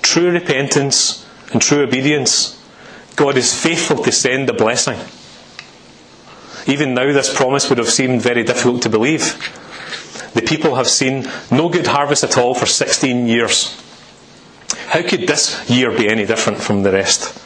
true 0.01 0.31
repentance, 0.31 1.25
and 1.51 1.61
true 1.61 1.83
obedience, 1.83 2.57
God 3.15 3.37
is 3.37 3.53
faithful 3.53 3.97
to 4.03 4.11
send 4.11 4.47
the 4.47 4.53
blessing. 4.53 4.97
Even 6.67 6.93
now, 6.93 7.11
this 7.11 7.33
promise 7.33 7.69
would 7.69 7.79
have 7.79 7.89
seemed 7.89 8.21
very 8.21 8.43
difficult 8.43 8.83
to 8.83 8.89
believe. 8.89 9.35
The 10.33 10.41
people 10.41 10.75
have 10.75 10.87
seen 10.87 11.27
no 11.49 11.67
good 11.69 11.87
harvest 11.87 12.23
at 12.23 12.37
all 12.37 12.53
for 12.53 12.65
16 12.65 13.27
years. 13.27 13.75
How 14.87 15.01
could 15.01 15.27
this 15.27 15.69
year 15.69 15.91
be 15.91 16.07
any 16.07 16.25
different 16.25 16.59
from 16.59 16.83
the 16.83 16.91
rest? 16.91 17.37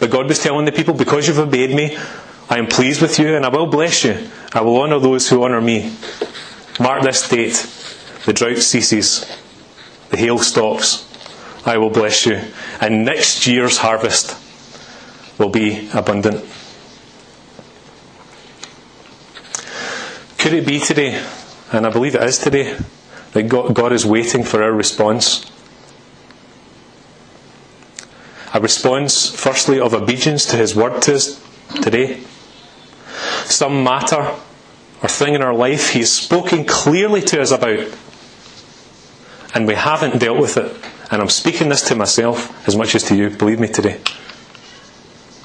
But 0.00 0.10
God 0.10 0.28
was 0.28 0.42
telling 0.42 0.64
the 0.64 0.72
people, 0.72 0.94
because 0.94 1.28
you've 1.28 1.38
obeyed 1.38 1.74
me, 1.74 1.96
I 2.48 2.58
am 2.58 2.66
pleased 2.68 3.02
with 3.02 3.18
you 3.18 3.34
and 3.34 3.44
I 3.44 3.48
will 3.48 3.66
bless 3.66 4.04
you. 4.04 4.28
I 4.52 4.60
will 4.60 4.80
honour 4.80 5.00
those 5.00 5.28
who 5.28 5.42
honour 5.42 5.60
me. 5.60 5.96
Mark 6.78 7.02
this 7.02 7.28
date. 7.28 7.66
The 8.24 8.32
drought 8.32 8.58
ceases. 8.58 9.26
The 10.10 10.16
hail 10.16 10.38
stops. 10.38 11.04
I 11.66 11.78
will 11.78 11.90
bless 11.90 12.26
you. 12.26 12.40
And 12.80 13.04
next 13.04 13.46
year's 13.46 13.78
harvest 13.78 14.36
will 15.38 15.48
be 15.48 15.88
abundant. 15.92 16.44
Could 20.38 20.52
it 20.54 20.66
be 20.66 20.78
today, 20.78 21.20
and 21.72 21.84
I 21.84 21.90
believe 21.90 22.14
it 22.14 22.22
is 22.22 22.38
today, 22.38 22.78
that 23.32 23.48
God 23.48 23.92
is 23.92 24.06
waiting 24.06 24.44
for 24.44 24.62
our 24.62 24.70
response? 24.72 25.50
A 28.54 28.60
response, 28.60 29.28
firstly, 29.28 29.80
of 29.80 29.92
obedience 29.92 30.46
to 30.46 30.56
His 30.56 30.76
word 30.76 31.02
to 31.02 31.16
us 31.16 31.44
today. 31.82 32.20
Some 33.44 33.84
matter 33.84 34.34
or 35.02 35.08
thing 35.08 35.34
in 35.34 35.42
our 35.42 35.54
life 35.54 35.90
He's 35.90 36.12
spoken 36.12 36.64
clearly 36.64 37.20
to 37.22 37.40
us 37.40 37.50
about, 37.50 37.96
and 39.54 39.66
we 39.66 39.74
haven't 39.74 40.18
dealt 40.18 40.38
with 40.38 40.56
it. 40.56 40.74
And 41.10 41.22
I'm 41.22 41.28
speaking 41.28 41.68
this 41.68 41.86
to 41.88 41.94
myself 41.94 42.66
as 42.66 42.76
much 42.76 42.94
as 42.94 43.04
to 43.04 43.16
you, 43.16 43.30
believe 43.30 43.60
me 43.60 43.68
today. 43.68 44.00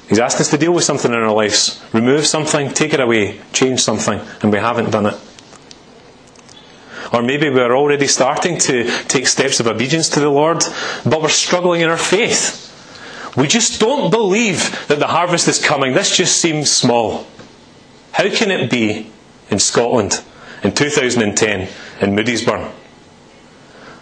He's 0.08 0.18
asked 0.18 0.40
us 0.40 0.50
to 0.50 0.58
deal 0.58 0.74
with 0.74 0.84
something 0.84 1.10
in 1.10 1.18
our 1.18 1.32
lives. 1.32 1.82
Remove 1.92 2.26
something, 2.26 2.70
take 2.70 2.92
it 2.92 3.00
away, 3.00 3.40
change 3.52 3.80
something, 3.80 4.20
and 4.42 4.52
we 4.52 4.58
haven't 4.58 4.90
done 4.90 5.06
it. 5.06 5.14
Or 7.12 7.22
maybe 7.22 7.48
we're 7.48 7.74
already 7.74 8.06
starting 8.06 8.58
to 8.58 8.84
take 9.04 9.26
steps 9.26 9.60
of 9.60 9.66
obedience 9.66 10.08
to 10.10 10.20
the 10.20 10.30
Lord, 10.30 10.64
but 11.04 11.22
we're 11.22 11.28
struggling 11.28 11.82
in 11.82 11.88
our 11.88 11.96
faith. 11.96 12.68
We 13.36 13.46
just 13.46 13.80
don't 13.80 14.10
believe 14.10 14.86
that 14.88 14.98
the 14.98 15.06
harvest 15.06 15.48
is 15.48 15.64
coming. 15.64 15.94
This 15.94 16.14
just 16.16 16.40
seems 16.40 16.70
small. 16.70 17.26
How 18.12 18.28
can 18.28 18.50
it 18.50 18.70
be 18.70 19.10
in 19.50 19.58
Scotland 19.58 20.22
in 20.62 20.72
2010 20.72 21.60
in 22.00 22.14
Moodiesburn 22.14 22.70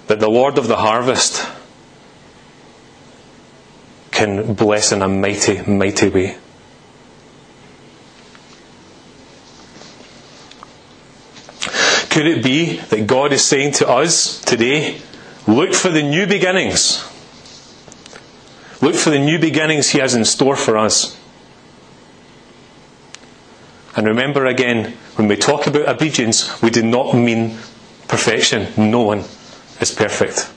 that 0.08 0.20
the 0.20 0.28
Lord 0.28 0.58
of 0.58 0.66
the 0.66 0.76
harvest 0.76 1.48
can 4.10 4.54
bless 4.54 4.92
in 4.92 5.02
a 5.02 5.08
mighty, 5.08 5.62
mighty 5.62 6.08
way? 6.08 6.36
Could 12.10 12.26
it 12.26 12.42
be 12.42 12.76
that 12.76 13.06
God 13.06 13.32
is 13.32 13.44
saying 13.44 13.74
to 13.74 13.88
us 13.88 14.40
today, 14.40 15.00
look 15.46 15.72
for 15.72 15.90
the 15.90 16.02
new 16.02 16.26
beginnings? 16.26 17.04
Look 18.82 18.96
for 18.96 19.10
the 19.10 19.18
new 19.20 19.38
beginnings 19.38 19.90
He 19.90 20.00
has 20.00 20.14
in 20.14 20.24
store 20.24 20.56
for 20.56 20.76
us. 20.76 21.19
And 23.96 24.06
remember 24.06 24.46
again, 24.46 24.96
when 25.16 25.28
we 25.28 25.36
talk 25.36 25.66
about 25.66 25.88
obedience, 25.88 26.62
we 26.62 26.70
do 26.70 26.82
not 26.82 27.14
mean 27.14 27.56
perfection. 28.08 28.68
No 28.76 29.02
one 29.02 29.24
is 29.80 29.92
perfect. 29.94 30.50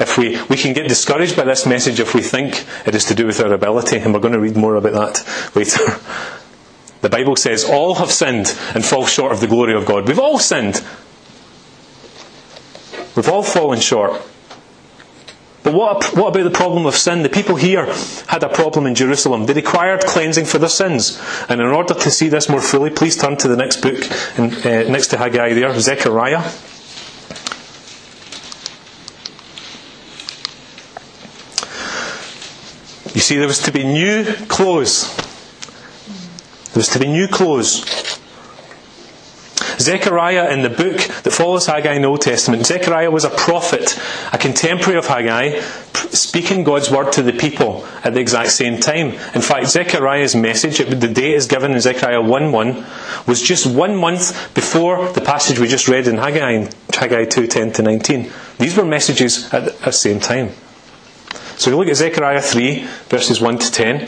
If 0.00 0.16
we, 0.16 0.40
we 0.48 0.56
can 0.56 0.72
get 0.72 0.88
discouraged 0.88 1.36
by 1.36 1.44
this 1.44 1.66
message 1.66 1.98
if 1.98 2.14
we 2.14 2.22
think 2.22 2.64
it 2.86 2.94
is 2.94 3.04
to 3.06 3.14
do 3.14 3.26
with 3.26 3.40
our 3.40 3.52
ability, 3.52 3.98
and 3.98 4.14
we're 4.14 4.20
going 4.20 4.32
to 4.32 4.40
read 4.40 4.56
more 4.56 4.76
about 4.76 4.92
that 4.92 5.52
later. 5.56 5.98
The 7.00 7.08
Bible 7.10 7.36
says 7.36 7.64
all 7.64 7.96
have 7.96 8.10
sinned 8.10 8.56
and 8.74 8.84
fall 8.84 9.06
short 9.06 9.32
of 9.32 9.40
the 9.40 9.46
glory 9.46 9.74
of 9.74 9.86
God. 9.86 10.06
We've 10.06 10.18
all 10.18 10.38
sinned. 10.38 10.82
We've 13.16 13.28
all 13.28 13.42
fallen 13.42 13.80
short. 13.80 14.22
But 15.68 15.74
what, 15.74 16.16
what 16.16 16.28
about 16.28 16.44
the 16.44 16.50
problem 16.50 16.86
of 16.86 16.96
sin? 16.96 17.22
The 17.22 17.28
people 17.28 17.56
here 17.56 17.84
had 18.26 18.42
a 18.42 18.48
problem 18.48 18.86
in 18.86 18.94
Jerusalem. 18.94 19.44
They 19.44 19.52
required 19.52 20.00
cleansing 20.06 20.46
for 20.46 20.56
their 20.56 20.70
sins. 20.70 21.20
And 21.50 21.60
in 21.60 21.66
order 21.66 21.92
to 21.92 22.10
see 22.10 22.28
this 22.30 22.48
more 22.48 22.62
fully, 22.62 22.88
please 22.88 23.18
turn 23.18 23.36
to 23.36 23.48
the 23.48 23.56
next 23.56 23.82
book, 23.82 23.98
in, 24.38 24.54
uh, 24.64 24.88
next 24.90 25.08
to 25.08 25.18
Haggai 25.18 25.52
there, 25.52 25.78
Zechariah. 25.78 26.42
You 33.12 33.20
see, 33.20 33.36
there 33.36 33.46
was 33.46 33.58
to 33.64 33.70
be 33.70 33.84
new 33.84 34.24
clothes. 34.48 35.14
There 36.72 36.76
was 36.80 36.88
to 36.88 36.98
be 36.98 37.08
new 37.08 37.28
clothes. 37.28 38.07
Zechariah, 39.78 40.50
in 40.50 40.62
the 40.62 40.70
book 40.70 40.98
that 41.22 41.30
follows 41.30 41.66
Haggai 41.66 41.94
in 41.94 42.02
the 42.02 42.08
Old 42.08 42.20
Testament, 42.20 42.66
Zechariah 42.66 43.10
was 43.10 43.24
a 43.24 43.30
prophet, 43.30 43.98
a 44.32 44.38
contemporary 44.38 44.98
of 44.98 45.06
Haggai, 45.06 45.60
speaking 46.10 46.64
God's 46.64 46.90
word 46.90 47.12
to 47.12 47.22
the 47.22 47.32
people 47.32 47.86
at 48.04 48.14
the 48.14 48.20
exact 48.20 48.50
same 48.50 48.80
time. 48.80 49.08
In 49.34 49.40
fact, 49.42 49.66
Zechariah's 49.68 50.34
message, 50.34 50.78
the 50.78 51.08
date 51.08 51.34
is 51.34 51.46
given 51.46 51.72
in 51.72 51.80
Zechariah 51.80 52.22
1 52.22 52.52
1, 52.52 52.86
was 53.26 53.40
just 53.40 53.66
one 53.66 53.96
month 53.96 54.54
before 54.54 55.08
the 55.12 55.20
passage 55.20 55.58
we 55.58 55.68
just 55.68 55.88
read 55.88 56.08
in 56.08 56.16
Haggai, 56.16 56.70
Haggai 56.92 57.24
2 57.26 57.46
10 57.46 57.72
to 57.72 57.82
19. 57.82 58.30
These 58.58 58.76
were 58.76 58.84
messages 58.84 59.52
at 59.52 59.78
the 59.78 59.92
same 59.92 60.20
time. 60.20 60.50
So 61.56 61.70
we 61.70 61.76
look 61.76 61.88
at 61.88 61.96
Zechariah 61.96 62.40
3, 62.40 62.84
verses 63.08 63.40
1 63.40 63.58
to 63.58 63.72
10. 63.72 64.06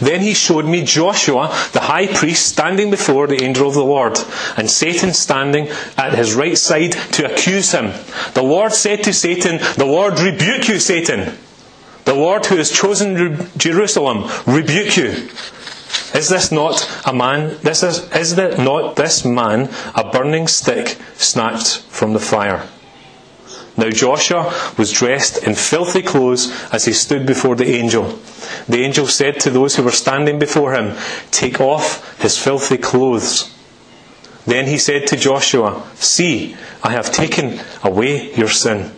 Then 0.00 0.20
he 0.20 0.34
showed 0.34 0.64
me 0.64 0.84
Joshua, 0.84 1.48
the 1.72 1.80
high 1.80 2.06
priest, 2.06 2.46
standing 2.46 2.90
before 2.90 3.26
the 3.26 3.42
angel 3.42 3.68
of 3.68 3.74
the 3.74 3.84
Lord, 3.84 4.18
and 4.56 4.70
Satan 4.70 5.12
standing 5.12 5.68
at 5.96 6.14
his 6.14 6.34
right 6.34 6.58
side 6.58 6.92
to 7.12 7.30
accuse 7.30 7.72
him. 7.72 7.92
The 8.34 8.42
Lord 8.42 8.72
said 8.72 9.02
to 9.04 9.12
Satan, 9.12 9.58
The 9.76 9.86
Lord 9.86 10.20
rebuke 10.20 10.68
you, 10.68 10.78
Satan. 10.78 11.36
The 12.04 12.14
Lord 12.14 12.46
who 12.46 12.56
has 12.56 12.70
chosen 12.70 13.48
Jerusalem 13.56 14.30
rebuke 14.46 14.96
you. 14.96 15.28
Is 16.14 16.28
this 16.28 16.52
not 16.52 16.88
a 17.06 17.12
man? 17.12 17.56
This 17.62 17.82
is, 17.82 18.10
is 18.12 18.36
not 18.36 18.96
this 18.96 19.24
man 19.24 19.70
a 19.94 20.10
burning 20.10 20.46
stick 20.46 20.98
snatched 21.14 21.82
from 21.82 22.12
the 22.12 22.20
fire? 22.20 22.68
Now 23.76 23.90
Joshua 23.90 24.54
was 24.78 24.92
dressed 24.92 25.42
in 25.42 25.54
filthy 25.54 26.02
clothes 26.02 26.52
as 26.72 26.84
he 26.84 26.92
stood 26.92 27.26
before 27.26 27.56
the 27.56 27.74
angel. 27.74 28.18
The 28.68 28.82
angel 28.82 29.06
said 29.06 29.40
to 29.40 29.50
those 29.50 29.74
who 29.74 29.82
were 29.82 29.90
standing 29.90 30.38
before 30.38 30.74
him, 30.74 30.96
Take 31.30 31.60
off 31.60 32.18
his 32.20 32.38
filthy 32.38 32.78
clothes. 32.78 33.52
Then 34.46 34.66
he 34.66 34.78
said 34.78 35.06
to 35.08 35.16
Joshua, 35.16 35.82
See, 35.94 36.56
I 36.82 36.90
have 36.92 37.10
taken 37.10 37.60
away 37.82 38.32
your 38.34 38.48
sin, 38.48 38.92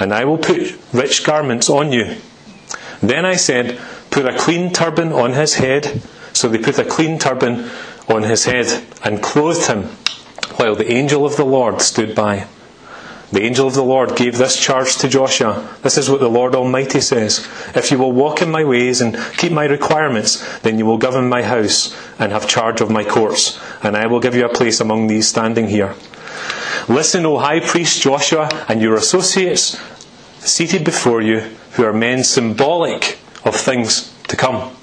and 0.00 0.14
I 0.14 0.24
will 0.24 0.38
put 0.38 0.78
rich 0.92 1.24
garments 1.24 1.68
on 1.68 1.92
you. 1.92 2.16
Then 3.02 3.26
I 3.26 3.36
said, 3.36 3.78
Put 4.10 4.26
a 4.26 4.38
clean 4.38 4.72
turban 4.72 5.12
on 5.12 5.32
his 5.32 5.54
head. 5.56 6.00
So 6.32 6.48
they 6.48 6.58
put 6.58 6.78
a 6.78 6.84
clean 6.84 7.18
turban 7.18 7.70
on 8.08 8.22
his 8.22 8.44
head 8.44 8.84
and 9.04 9.22
clothed 9.22 9.66
him, 9.66 9.84
while 10.56 10.74
the 10.74 10.90
angel 10.90 11.26
of 11.26 11.36
the 11.36 11.44
Lord 11.44 11.82
stood 11.82 12.14
by. 12.14 12.46
The 13.34 13.42
angel 13.42 13.66
of 13.66 13.74
the 13.74 13.82
Lord 13.82 14.14
gave 14.14 14.38
this 14.38 14.56
charge 14.56 14.94
to 14.98 15.08
Joshua. 15.08 15.68
This 15.82 15.98
is 15.98 16.08
what 16.08 16.20
the 16.20 16.30
Lord 16.30 16.54
Almighty 16.54 17.00
says. 17.00 17.44
If 17.74 17.90
you 17.90 17.98
will 17.98 18.12
walk 18.12 18.40
in 18.40 18.48
my 18.48 18.62
ways 18.62 19.00
and 19.00 19.18
keep 19.36 19.50
my 19.50 19.64
requirements, 19.64 20.60
then 20.60 20.78
you 20.78 20.86
will 20.86 20.98
govern 20.98 21.28
my 21.28 21.42
house 21.42 21.92
and 22.20 22.30
have 22.30 22.46
charge 22.46 22.80
of 22.80 22.92
my 22.92 23.02
courts, 23.02 23.58
and 23.82 23.96
I 23.96 24.06
will 24.06 24.20
give 24.20 24.36
you 24.36 24.46
a 24.46 24.54
place 24.54 24.78
among 24.78 25.08
these 25.08 25.26
standing 25.26 25.66
here. 25.66 25.96
Listen, 26.88 27.26
O 27.26 27.38
high 27.38 27.58
priest 27.58 28.00
Joshua, 28.00 28.48
and 28.68 28.80
your 28.80 28.94
associates 28.94 29.82
seated 30.38 30.84
before 30.84 31.20
you, 31.20 31.40
who 31.72 31.84
are 31.84 31.92
men 31.92 32.22
symbolic 32.22 33.18
of 33.44 33.56
things 33.56 34.14
to 34.28 34.36
come. 34.36 34.76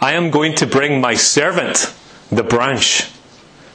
I 0.00 0.14
am 0.14 0.32
going 0.32 0.56
to 0.56 0.66
bring 0.66 1.00
my 1.00 1.14
servant, 1.14 1.94
the 2.28 2.42
branch, 2.42 3.08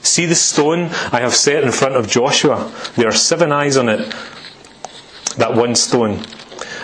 See 0.02 0.26
the 0.26 0.36
stone 0.36 0.86
I 1.12 1.20
have 1.20 1.36
set 1.36 1.64
in 1.64 1.72
front 1.72 1.96
of 1.96 2.08
Joshua. 2.08 2.72
There 2.96 3.08
are 3.08 3.14
seven 3.14 3.52
eyes 3.52 3.78
on 3.78 3.90
it, 3.90 4.14
that 5.38 5.56
one 5.56 5.76
stone. 5.76 6.24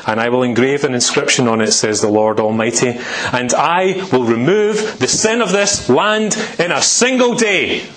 And 0.05 0.19
I 0.19 0.29
will 0.29 0.43
engrave 0.43 0.83
an 0.83 0.93
inscription 0.93 1.47
on 1.47 1.61
it, 1.61 1.71
says 1.71 2.01
the 2.01 2.09
Lord 2.09 2.39
Almighty. 2.39 2.99
And 3.31 3.53
I 3.53 4.07
will 4.11 4.25
remove 4.25 4.99
the 4.99 5.07
sin 5.07 5.41
of 5.41 5.51
this 5.51 5.89
land 5.89 6.35
in 6.59 6.71
a 6.71 6.81
single 6.81 7.35
day. 7.35 7.87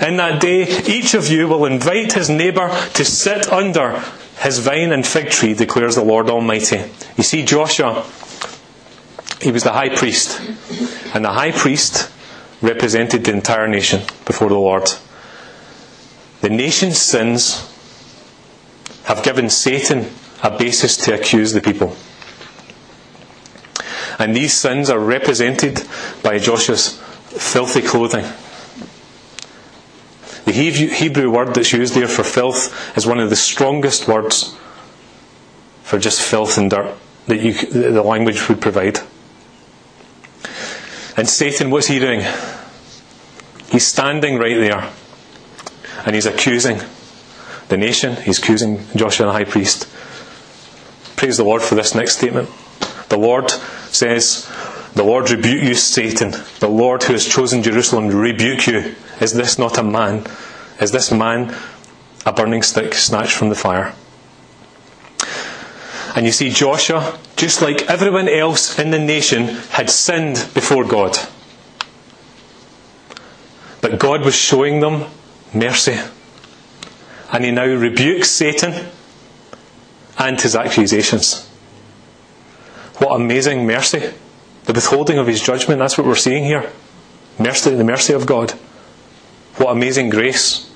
In 0.00 0.16
that 0.16 0.40
day, 0.40 0.66
each 0.86 1.14
of 1.14 1.28
you 1.28 1.46
will 1.46 1.66
invite 1.66 2.14
his 2.14 2.30
neighbour 2.30 2.68
to 2.94 3.04
sit 3.04 3.52
under 3.52 4.02
his 4.40 4.58
vine 4.58 4.92
and 4.92 5.06
fig 5.06 5.30
tree, 5.30 5.54
declares 5.54 5.96
the 5.96 6.04
Lord 6.04 6.30
Almighty. 6.30 6.82
You 7.16 7.22
see, 7.22 7.44
Joshua, 7.44 8.04
he 9.40 9.52
was 9.52 9.62
the 9.62 9.72
high 9.72 9.94
priest. 9.94 10.40
And 11.14 11.24
the 11.24 11.32
high 11.32 11.52
priest 11.52 12.10
represented 12.62 13.24
the 13.24 13.32
entire 13.32 13.68
nation 13.68 14.02
before 14.24 14.48
the 14.48 14.54
Lord. 14.54 14.88
The 16.40 16.50
nation's 16.50 16.98
sins 16.98 17.66
have 19.04 19.22
given 19.22 19.50
Satan 19.50 20.06
a 20.42 20.56
basis 20.56 20.96
to 20.98 21.14
accuse 21.14 21.52
the 21.52 21.60
people. 21.60 21.96
And 24.18 24.36
these 24.36 24.52
sins 24.52 24.90
are 24.90 24.98
represented 24.98 25.82
by 26.22 26.38
Joshua's 26.38 26.98
filthy 27.30 27.82
clothing. 27.82 28.24
The 30.44 30.52
Hebrew 30.52 31.30
word 31.30 31.54
that's 31.54 31.72
used 31.72 31.94
there 31.94 32.08
for 32.08 32.24
filth 32.24 32.96
is 32.96 33.06
one 33.06 33.20
of 33.20 33.30
the 33.30 33.36
strongest 33.36 34.08
words 34.08 34.56
for 35.82 35.98
just 35.98 36.20
filth 36.20 36.58
and 36.58 36.70
dirt 36.70 36.94
that 37.26 37.40
you, 37.40 37.52
the 37.54 38.02
language 38.02 38.48
would 38.48 38.60
provide. 38.60 38.98
And 41.16 41.28
Satan, 41.28 41.70
what's 41.70 41.88
he 41.88 41.98
doing? 41.98 42.22
He's 43.70 43.86
standing 43.86 44.38
right 44.38 44.56
there 44.56 44.90
and 46.04 46.14
he's 46.14 46.26
accusing 46.26 46.80
the 47.68 47.76
nation, 47.76 48.16
he's 48.16 48.38
accusing 48.38 48.80
Joshua 48.96 49.26
the 49.26 49.32
high 49.32 49.44
priest. 49.44 49.88
Praise 51.16 51.36
the 51.36 51.44
Lord 51.44 51.62
for 51.62 51.74
this 51.74 51.94
next 51.94 52.16
statement. 52.16 52.48
The 53.10 53.18
Lord 53.18 53.50
says, 53.90 54.50
The 54.94 55.04
Lord 55.04 55.30
rebuke 55.30 55.62
you, 55.62 55.74
Satan. 55.74 56.32
The 56.60 56.68
Lord 56.68 57.02
who 57.02 57.12
has 57.12 57.26
chosen 57.26 57.62
Jerusalem 57.62 58.08
rebuke 58.08 58.66
you. 58.66 58.94
Is 59.20 59.34
this 59.34 59.58
not 59.58 59.78
a 59.78 59.82
man? 59.82 60.26
Is 60.80 60.92
this 60.92 61.12
man 61.12 61.54
a 62.24 62.32
burning 62.32 62.62
stick 62.62 62.94
snatched 62.94 63.34
from 63.34 63.50
the 63.50 63.54
fire? 63.54 63.94
And 66.14 66.26
you 66.26 66.32
see, 66.32 66.50
Joshua, 66.50 67.18
just 67.36 67.62
like 67.62 67.82
everyone 67.82 68.28
else 68.28 68.78
in 68.78 68.90
the 68.90 68.98
nation, 68.98 69.44
had 69.70 69.90
sinned 69.90 70.48
before 70.54 70.84
God. 70.84 71.16
But 73.80 73.98
God 73.98 74.24
was 74.24 74.34
showing 74.34 74.80
them 74.80 75.06
mercy. 75.54 75.98
And 77.32 77.44
he 77.44 77.50
now 77.50 77.66
rebukes 77.66 78.28
Satan 78.28 78.86
and 80.18 80.40
his 80.40 80.56
accusations. 80.56 81.48
What 82.98 83.14
amazing 83.14 83.66
mercy. 83.66 84.12
The 84.64 84.72
withholding 84.72 85.18
of 85.18 85.26
his 85.26 85.40
judgment, 85.40 85.78
that's 85.78 85.96
what 85.96 86.06
we're 86.06 86.16
seeing 86.16 86.44
here. 86.44 86.70
Mercy, 87.38 87.74
the 87.74 87.84
mercy 87.84 88.12
of 88.12 88.26
God. 88.26 88.50
What 89.56 89.70
amazing 89.70 90.10
grace. 90.10 90.70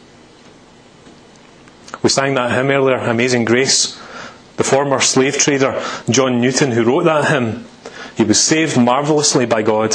We 2.05 2.11
sang 2.11 2.35
that 2.35 2.53
hymn 2.53 2.71
earlier, 2.71 2.97
Amazing 2.97 3.47
Grace. 3.47 3.99
The 4.57 4.65
former 4.65 5.01
slave 5.01 5.37
trader, 5.39 5.83
John 6.09 6.41
Newton, 6.41 6.73
who 6.73 6.85
wrote 6.85 7.05
that 7.05 7.31
hymn, 7.31 7.67
he 8.17 8.25
was 8.25 8.41
saved 8.41 8.79
marvellously 8.79 9.47
by 9.47 9.63
God. 9.63 9.95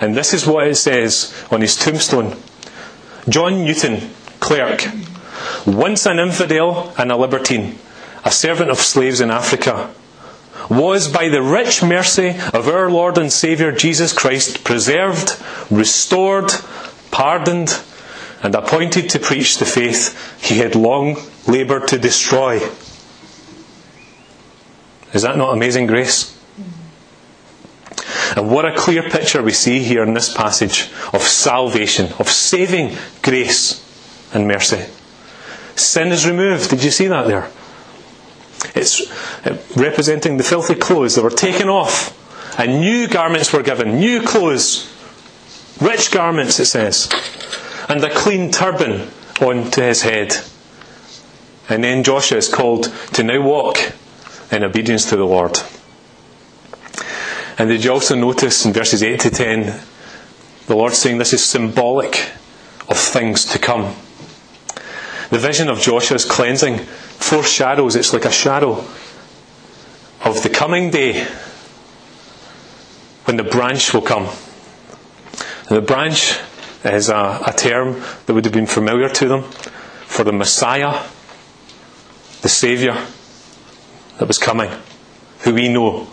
And 0.00 0.14
this 0.14 0.32
is 0.32 0.46
what 0.46 0.68
it 0.68 0.76
says 0.76 1.34
on 1.50 1.60
his 1.60 1.76
tombstone 1.76 2.36
John 3.28 3.64
Newton, 3.64 4.10
clerk, 4.38 4.86
once 5.66 6.06
an 6.06 6.20
infidel 6.20 6.94
and 6.96 7.10
a 7.10 7.16
libertine, 7.16 7.78
a 8.24 8.30
servant 8.30 8.70
of 8.70 8.78
slaves 8.78 9.20
in 9.20 9.30
Africa, 9.30 9.92
was 10.70 11.08
by 11.08 11.28
the 11.28 11.42
rich 11.42 11.82
mercy 11.82 12.30
of 12.54 12.68
our 12.68 12.90
Lord 12.90 13.18
and 13.18 13.32
Saviour 13.32 13.72
Jesus 13.72 14.12
Christ 14.12 14.62
preserved, 14.64 15.36
restored, 15.70 16.52
pardoned, 17.10 17.80
and 18.42 18.54
appointed 18.54 19.10
to 19.10 19.18
preach 19.18 19.58
the 19.58 19.64
faith 19.64 20.40
he 20.40 20.58
had 20.58 20.74
long 20.74 21.16
laboured 21.46 21.88
to 21.88 21.98
destroy. 21.98 22.60
Is 25.16 25.22
that 25.22 25.38
not 25.38 25.54
amazing 25.54 25.86
grace? 25.86 26.36
And 28.36 28.50
what 28.50 28.66
a 28.66 28.76
clear 28.76 29.02
picture 29.02 29.42
we 29.42 29.52
see 29.52 29.78
here 29.78 30.02
in 30.02 30.12
this 30.12 30.30
passage 30.32 30.90
of 31.14 31.22
salvation, 31.22 32.12
of 32.18 32.28
saving 32.28 32.94
grace 33.22 33.82
and 34.34 34.46
mercy. 34.46 34.84
Sin 35.74 36.08
is 36.08 36.26
removed. 36.26 36.68
Did 36.68 36.84
you 36.84 36.90
see 36.90 37.06
that 37.06 37.26
there? 37.26 37.50
It's 38.74 39.10
uh, 39.46 39.56
representing 39.74 40.36
the 40.36 40.44
filthy 40.44 40.74
clothes 40.74 41.14
that 41.14 41.24
were 41.24 41.30
taken 41.30 41.70
off, 41.70 42.12
and 42.60 42.80
new 42.82 43.08
garments 43.08 43.54
were 43.54 43.62
given, 43.62 43.96
new 43.96 44.20
clothes, 44.20 44.92
rich 45.80 46.10
garments, 46.10 46.60
it 46.60 46.66
says, 46.66 47.08
and 47.88 48.04
a 48.04 48.10
clean 48.10 48.50
turban 48.50 49.08
onto 49.40 49.80
his 49.80 50.02
head. 50.02 50.36
And 51.70 51.82
then 51.82 52.04
Joshua 52.04 52.36
is 52.36 52.52
called 52.52 52.92
to 53.14 53.22
now 53.22 53.40
walk 53.40 53.78
in 54.50 54.64
obedience 54.64 55.08
to 55.10 55.16
the 55.16 55.24
Lord. 55.24 55.58
And 57.58 57.70
did 57.70 57.84
you 57.84 57.92
also 57.92 58.14
notice 58.14 58.64
in 58.66 58.72
verses 58.72 59.02
8 59.02 59.20
to 59.20 59.30
10, 59.30 59.80
the 60.66 60.76
Lord 60.76 60.92
saying 60.92 61.18
this 61.18 61.32
is 61.32 61.44
symbolic 61.44 62.30
of 62.88 62.98
things 62.98 63.44
to 63.46 63.58
come? 63.58 63.94
The 65.30 65.38
vision 65.38 65.68
of 65.68 65.80
Joshua's 65.80 66.24
cleansing 66.24 66.78
foreshadows, 66.78 67.96
it's 67.96 68.12
like 68.12 68.24
a 68.24 68.30
shadow 68.30 68.84
of 70.24 70.42
the 70.42 70.50
coming 70.50 70.90
day 70.90 71.24
when 73.24 73.36
the 73.36 73.44
branch 73.44 73.92
will 73.92 74.02
come. 74.02 74.28
And 75.68 75.78
the 75.78 75.82
branch 75.82 76.38
is 76.84 77.08
a, 77.08 77.42
a 77.46 77.54
term 77.56 78.00
that 78.26 78.34
would 78.34 78.44
have 78.44 78.54
been 78.54 78.66
familiar 78.66 79.08
to 79.08 79.28
them 79.28 79.42
for 79.42 80.22
the 80.22 80.32
Messiah, 80.32 81.02
the 82.42 82.48
Saviour 82.48 82.96
that 84.18 84.26
was 84.26 84.38
coming, 84.38 84.70
who 85.40 85.54
we 85.54 85.68
know 85.68 86.08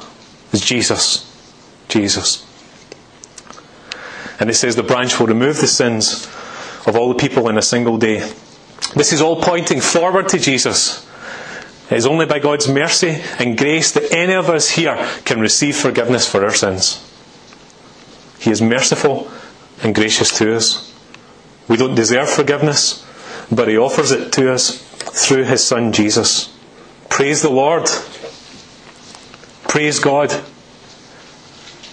is 0.51 0.61
Jesus. 0.61 1.29
Jesus. 1.87 2.45
And 4.39 4.49
it 4.49 4.55
says 4.55 4.75
the 4.75 4.83
branch 4.83 5.19
will 5.19 5.27
remove 5.27 5.61
the 5.61 5.67
sins 5.67 6.25
of 6.85 6.95
all 6.95 7.09
the 7.09 7.19
people 7.19 7.49
in 7.49 7.57
a 7.57 7.61
single 7.61 7.97
day. 7.97 8.19
This 8.95 9.13
is 9.13 9.21
all 9.21 9.41
pointing 9.41 9.79
forward 9.79 10.29
to 10.29 10.39
Jesus. 10.39 11.07
It 11.89 11.97
is 11.97 12.05
only 12.05 12.25
by 12.25 12.39
God's 12.39 12.67
mercy 12.67 13.21
and 13.39 13.57
grace 13.57 13.91
that 13.91 14.11
any 14.13 14.33
of 14.33 14.49
us 14.49 14.71
here 14.71 14.95
can 15.25 15.39
receive 15.39 15.75
forgiveness 15.75 16.29
for 16.29 16.43
our 16.43 16.53
sins. 16.53 17.09
He 18.39 18.51
is 18.51 18.61
merciful 18.61 19.31
and 19.81 19.95
gracious 19.95 20.37
to 20.37 20.55
us. 20.55 20.93
We 21.67 21.77
don't 21.77 21.95
deserve 21.95 22.29
forgiveness, 22.29 23.05
but 23.51 23.67
He 23.67 23.77
offers 23.77 24.11
it 24.11 24.33
to 24.33 24.51
us 24.51 24.81
through 25.25 25.45
His 25.45 25.65
Son 25.65 25.93
Jesus. 25.93 26.52
Praise 27.13 27.43
the 27.43 27.49
Lord. 27.49 27.87
Praise 29.67 29.99
God. 29.99 30.33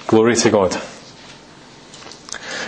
Glory 0.06 0.34
to 0.36 0.50
God. 0.50 0.80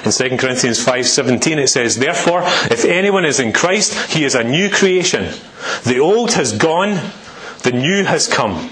In 0.05 0.13
2 0.13 0.37
Corinthians 0.37 0.79
5:17 0.85 1.59
it 1.59 1.69
says, 1.69 1.97
"Therefore, 1.97 2.43
if 2.71 2.85
anyone 2.85 3.25
is 3.25 3.41
in 3.41 3.55
Christ, 3.55 3.95
he 4.11 4.27
is 4.27 4.35
a 4.35 4.45
new 4.45 4.69
creation. 4.69 5.33
The 5.85 5.99
old 5.99 6.35
has 6.35 6.53
gone, 6.53 7.01
the 7.63 7.73
new 7.73 8.05
has 8.05 8.29
come." 8.29 8.69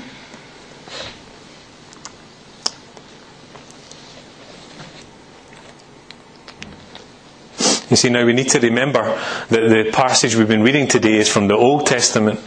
You 7.88 7.96
see, 7.96 8.10
now 8.10 8.26
we 8.26 8.34
need 8.34 8.50
to 8.50 8.60
remember 8.60 9.18
that 9.48 9.70
the 9.70 9.90
passage 9.90 10.36
we've 10.36 10.46
been 10.46 10.62
reading 10.62 10.86
today 10.86 11.16
is 11.16 11.30
from 11.30 11.48
the 11.48 11.56
Old 11.56 11.86
Testament. 11.86 12.40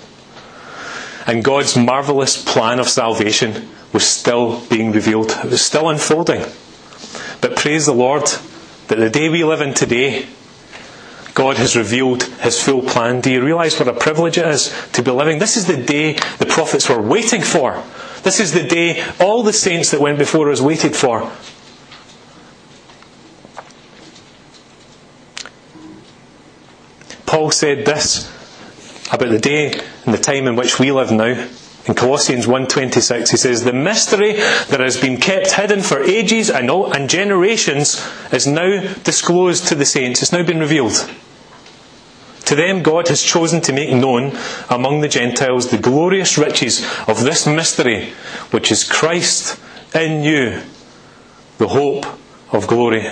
And 1.25 1.43
God's 1.43 1.77
marvellous 1.77 2.43
plan 2.43 2.79
of 2.79 2.89
salvation 2.89 3.69
was 3.93 4.07
still 4.07 4.65
being 4.67 4.91
revealed, 4.91 5.31
it 5.31 5.45
was 5.45 5.61
still 5.61 5.89
unfolding. 5.89 6.41
But 7.41 7.55
praise 7.55 7.85
the 7.85 7.93
Lord 7.93 8.23
that 8.87 8.97
the 8.97 9.09
day 9.09 9.29
we 9.29 9.43
live 9.43 9.61
in 9.61 9.73
today, 9.73 10.25
God 11.33 11.57
has 11.57 11.75
revealed 11.75 12.23
His 12.23 12.61
full 12.61 12.81
plan. 12.81 13.21
Do 13.21 13.31
you 13.31 13.43
realise 13.43 13.79
what 13.79 13.87
a 13.87 13.93
privilege 13.93 14.37
it 14.37 14.45
is 14.47 14.73
to 14.93 15.01
be 15.01 15.11
living? 15.11 15.39
This 15.39 15.57
is 15.57 15.65
the 15.65 15.81
day 15.81 16.13
the 16.37 16.45
prophets 16.45 16.89
were 16.89 17.01
waiting 17.01 17.41
for. 17.41 17.83
This 18.23 18.39
is 18.39 18.53
the 18.53 18.63
day 18.63 19.03
all 19.19 19.43
the 19.43 19.53
saints 19.53 19.91
that 19.91 20.01
went 20.01 20.17
before 20.17 20.51
us 20.51 20.61
waited 20.61 20.95
for. 20.95 21.31
Paul 27.25 27.49
said 27.51 27.85
this 27.85 28.31
about 29.11 29.29
the 29.29 29.39
day 29.39 29.73
and 30.05 30.13
the 30.13 30.17
time 30.17 30.47
in 30.47 30.55
which 30.55 30.79
we 30.79 30.91
live 30.91 31.11
now. 31.11 31.47
In 31.85 31.95
Colossians 31.95 32.45
1.26 32.45 33.31
he 33.31 33.37
says, 33.37 33.63
The 33.63 33.73
mystery 33.73 34.33
that 34.33 34.79
has 34.79 34.99
been 34.99 35.17
kept 35.17 35.51
hidden 35.51 35.81
for 35.81 36.01
ages 36.01 36.49
and, 36.49 36.69
all, 36.69 36.91
and 36.93 37.09
generations 37.09 38.01
is 38.31 38.47
now 38.47 38.93
disclosed 39.03 39.67
to 39.67 39.75
the 39.75 39.85
saints. 39.85 40.21
It's 40.21 40.31
now 40.31 40.43
been 40.43 40.61
revealed. 40.61 41.09
To 42.45 42.55
them 42.55 42.83
God 42.83 43.07
has 43.09 43.21
chosen 43.21 43.61
to 43.61 43.73
make 43.73 43.89
known 43.89 44.37
among 44.69 45.01
the 45.01 45.07
Gentiles 45.07 45.71
the 45.71 45.77
glorious 45.77 46.37
riches 46.37 46.85
of 47.07 47.23
this 47.23 47.47
mystery, 47.47 48.11
which 48.51 48.71
is 48.71 48.83
Christ 48.83 49.59
in 49.93 50.23
you, 50.23 50.61
the 51.57 51.67
hope 51.67 52.05
of 52.51 52.67
glory. 52.67 53.09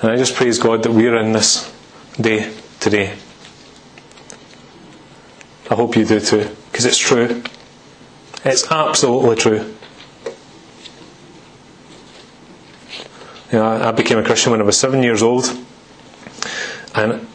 And 0.00 0.12
I 0.12 0.16
just 0.16 0.34
praise 0.34 0.58
God 0.58 0.84
that 0.84 0.92
we 0.92 1.08
are 1.08 1.16
in 1.16 1.32
this 1.32 1.74
day 2.20 2.52
today. 2.78 3.16
I 5.70 5.74
hope 5.74 5.96
you 5.96 6.04
do 6.04 6.20
too, 6.20 6.48
because 6.70 6.84
it's 6.84 6.98
true. 6.98 7.42
It's 8.44 8.70
absolutely 8.70 9.36
true. 9.36 9.74
You 13.52 13.58
know, 13.58 13.66
I 13.66 13.92
became 13.92 14.18
a 14.18 14.24
Christian 14.24 14.52
when 14.52 14.60
I 14.60 14.64
was 14.64 14.78
seven 14.78 15.02
years 15.02 15.22
old, 15.22 15.50
and 16.94 17.26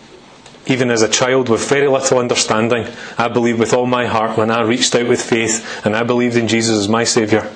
even 0.66 0.90
as 0.90 1.02
a 1.02 1.10
child 1.10 1.50
with 1.50 1.68
very 1.68 1.88
little 1.88 2.18
understanding, 2.18 2.88
I 3.18 3.28
believed 3.28 3.60
with 3.60 3.74
all 3.74 3.86
my 3.86 4.06
heart 4.06 4.38
when 4.38 4.50
I 4.50 4.62
reached 4.62 4.96
out 4.96 5.10
with 5.10 5.22
faith 5.22 5.86
and 5.86 5.96
I 5.96 6.04
believed 6.04 6.38
in 6.38 6.48
Jesus 6.48 6.78
as 6.78 6.88
my 6.88 7.04
Saviour, 7.04 7.50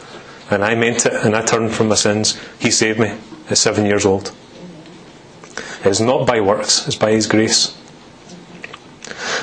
and 0.51 0.65
I 0.65 0.75
meant 0.75 1.05
it 1.05 1.13
and 1.13 1.35
I 1.35 1.43
turned 1.43 1.73
from 1.73 1.87
my 1.87 1.95
sins. 1.95 2.39
He 2.59 2.71
saved 2.71 2.99
me 2.99 3.15
at 3.49 3.57
seven 3.57 3.85
years 3.85 4.05
old. 4.05 4.33
It's 5.83 5.99
not 5.99 6.27
by 6.27 6.41
works, 6.41 6.87
it's 6.87 6.95
by 6.95 7.11
His 7.11 7.27
grace. 7.27 7.77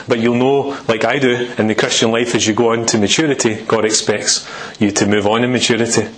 But 0.07 0.19
you'll 0.19 0.35
know, 0.35 0.79
like 0.87 1.05
I 1.05 1.19
do, 1.19 1.53
in 1.57 1.67
the 1.67 1.75
Christian 1.75 2.11
life, 2.11 2.35
as 2.35 2.47
you 2.47 2.55
go 2.55 2.73
on 2.73 2.87
to 2.87 2.99
maturity, 2.99 3.65
God 3.65 3.85
expects 3.85 4.49
you 4.79 4.91
to 4.93 5.07
move 5.07 5.27
on 5.27 5.45
in 5.45 5.53
maturity. 5.53 6.09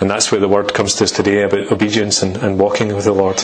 And 0.00 0.10
that's 0.10 0.32
where 0.32 0.40
the 0.40 0.48
word 0.48 0.74
comes 0.74 0.94
to 0.96 1.04
us 1.04 1.12
today 1.12 1.42
about 1.42 1.70
obedience 1.70 2.22
and, 2.22 2.36
and 2.36 2.58
walking 2.58 2.94
with 2.94 3.04
the 3.04 3.12
Lord. 3.12 3.42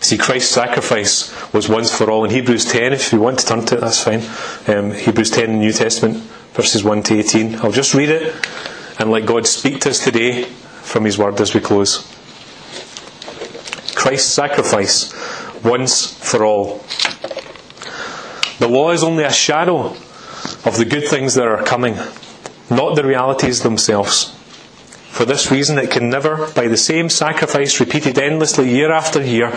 See, 0.00 0.18
Christ's 0.18 0.52
sacrifice 0.52 1.32
was 1.52 1.68
once 1.68 1.96
for 1.96 2.10
all. 2.10 2.24
In 2.24 2.30
Hebrews 2.30 2.64
10, 2.64 2.92
if 2.92 3.12
you 3.12 3.20
want 3.20 3.38
to 3.40 3.46
turn 3.46 3.64
to 3.66 3.76
it, 3.76 3.80
that's 3.80 4.02
fine. 4.02 4.22
Um, 4.66 4.92
Hebrews 4.92 5.30
10 5.30 5.44
in 5.44 5.52
the 5.52 5.58
New 5.58 5.72
Testament, 5.72 6.18
verses 6.52 6.84
1 6.84 7.02
to 7.04 7.18
18. 7.18 7.56
I'll 7.56 7.72
just 7.72 7.94
read 7.94 8.10
it 8.10 8.34
and 8.98 9.10
let 9.10 9.26
God 9.26 9.46
speak 9.46 9.80
to 9.80 9.90
us 9.90 10.02
today 10.02 10.44
from 10.44 11.04
His 11.04 11.18
Word 11.18 11.40
as 11.40 11.54
we 11.54 11.60
close. 11.60 12.15
Christ's 13.96 14.32
sacrifice 14.32 15.12
once 15.64 16.12
for 16.22 16.44
all. 16.44 16.84
The 18.60 18.68
law 18.68 18.92
is 18.92 19.02
only 19.02 19.24
a 19.24 19.32
shadow 19.32 19.86
of 20.64 20.76
the 20.76 20.84
good 20.84 21.08
things 21.08 21.34
that 21.34 21.46
are 21.46 21.62
coming, 21.64 21.96
not 22.70 22.94
the 22.94 23.04
realities 23.04 23.62
themselves. 23.62 24.32
For 25.10 25.24
this 25.24 25.50
reason, 25.50 25.78
it 25.78 25.90
can 25.90 26.10
never, 26.10 26.50
by 26.52 26.68
the 26.68 26.76
same 26.76 27.08
sacrifice 27.08 27.80
repeated 27.80 28.18
endlessly 28.18 28.68
year 28.70 28.92
after 28.92 29.22
year, 29.22 29.48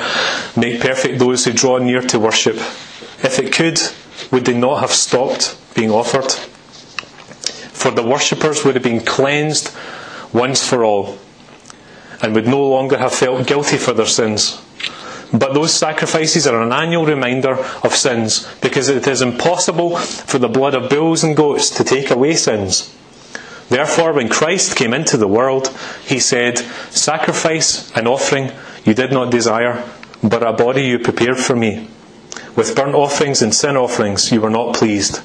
make 0.56 0.80
perfect 0.80 1.20
those 1.20 1.44
who 1.44 1.52
draw 1.52 1.78
near 1.78 2.02
to 2.02 2.18
worship. 2.18 2.56
If 3.22 3.40
it 3.40 3.52
could, 3.54 3.80
would 4.32 4.46
they 4.46 4.58
not 4.58 4.80
have 4.80 4.92
stopped 4.92 5.58
being 5.76 5.92
offered? 5.92 6.32
For 7.74 7.92
the 7.92 8.04
worshippers 8.04 8.64
would 8.64 8.76
have 8.76 8.84
been 8.84 9.04
cleansed 9.04 9.76
once 10.32 10.66
for 10.66 10.86
all, 10.86 11.18
and 12.22 12.36
would 12.36 12.48
no 12.48 12.68
longer 12.68 12.98
have 12.98 13.14
felt 13.14 13.48
guilty 13.48 13.78
for 13.78 13.94
their 13.94 14.06
sins. 14.06 14.62
But 15.32 15.54
those 15.54 15.74
sacrifices 15.74 16.48
are 16.48 16.62
an 16.62 16.74
annual 16.74 17.06
reminder 17.06 17.56
of 17.84 17.96
sins, 17.96 18.48
because 18.62 18.90
it 18.90 19.08
is 19.08 19.22
impossible 19.22 19.98
for 19.98 20.40
the 20.40 20.48
blood 20.48 20.74
of 20.74 20.90
bulls 20.90 21.24
and 21.24 21.36
goats 21.36 21.70
to 21.72 21.84
take 21.84 22.10
away 22.10 22.36
sins. 22.36 22.96
Therefore, 23.70 24.14
when 24.14 24.30
Christ 24.30 24.76
came 24.76 24.94
into 24.94 25.18
the 25.18 25.28
world, 25.28 25.68
he 26.04 26.20
said, 26.20 26.58
Sacrifice 26.90 27.92
and 27.96 28.08
offering 28.08 28.52
you 28.84 28.96
did 28.96 29.12
not 29.12 29.30
desire, 29.30 29.84
but 30.24 30.42
a 30.42 30.54
body 30.54 30.88
you 30.88 30.98
prepared 30.98 31.38
for 31.38 31.56
me. 31.56 31.88
With 32.56 32.76
burnt 32.76 32.96
offerings 32.96 33.44
and 33.44 33.54
sin 33.54 33.78
offerings 33.78 34.32
you 34.32 34.42
were 34.42 34.50
not 34.50 34.76
pleased. 34.76 35.22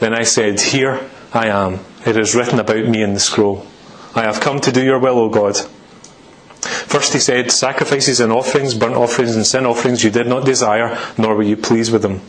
Then 0.00 0.14
I 0.14 0.22
said, 0.22 0.60
Here 0.60 1.08
I 1.34 1.48
am. 1.48 1.80
It 2.06 2.16
is 2.16 2.34
written 2.34 2.58
about 2.58 2.86
me 2.86 3.02
in 3.02 3.12
the 3.12 3.20
scroll. 3.20 3.66
I 4.14 4.22
have 4.22 4.40
come 4.40 4.60
to 4.60 4.72
do 4.72 4.82
your 4.82 4.98
will, 4.98 5.18
O 5.18 5.28
God. 5.28 5.58
First 6.88 7.12
he 7.12 7.18
said, 7.18 7.52
Sacrifices 7.52 8.18
and 8.18 8.32
offerings, 8.32 8.74
burnt 8.74 8.94
offerings 8.96 9.36
and 9.36 9.46
sin 9.46 9.66
offerings 9.66 10.02
you 10.02 10.10
did 10.10 10.26
not 10.26 10.46
desire, 10.46 10.98
nor 11.18 11.36
were 11.36 11.42
you 11.42 11.54
pleased 11.54 11.92
with 11.92 12.00
them, 12.00 12.22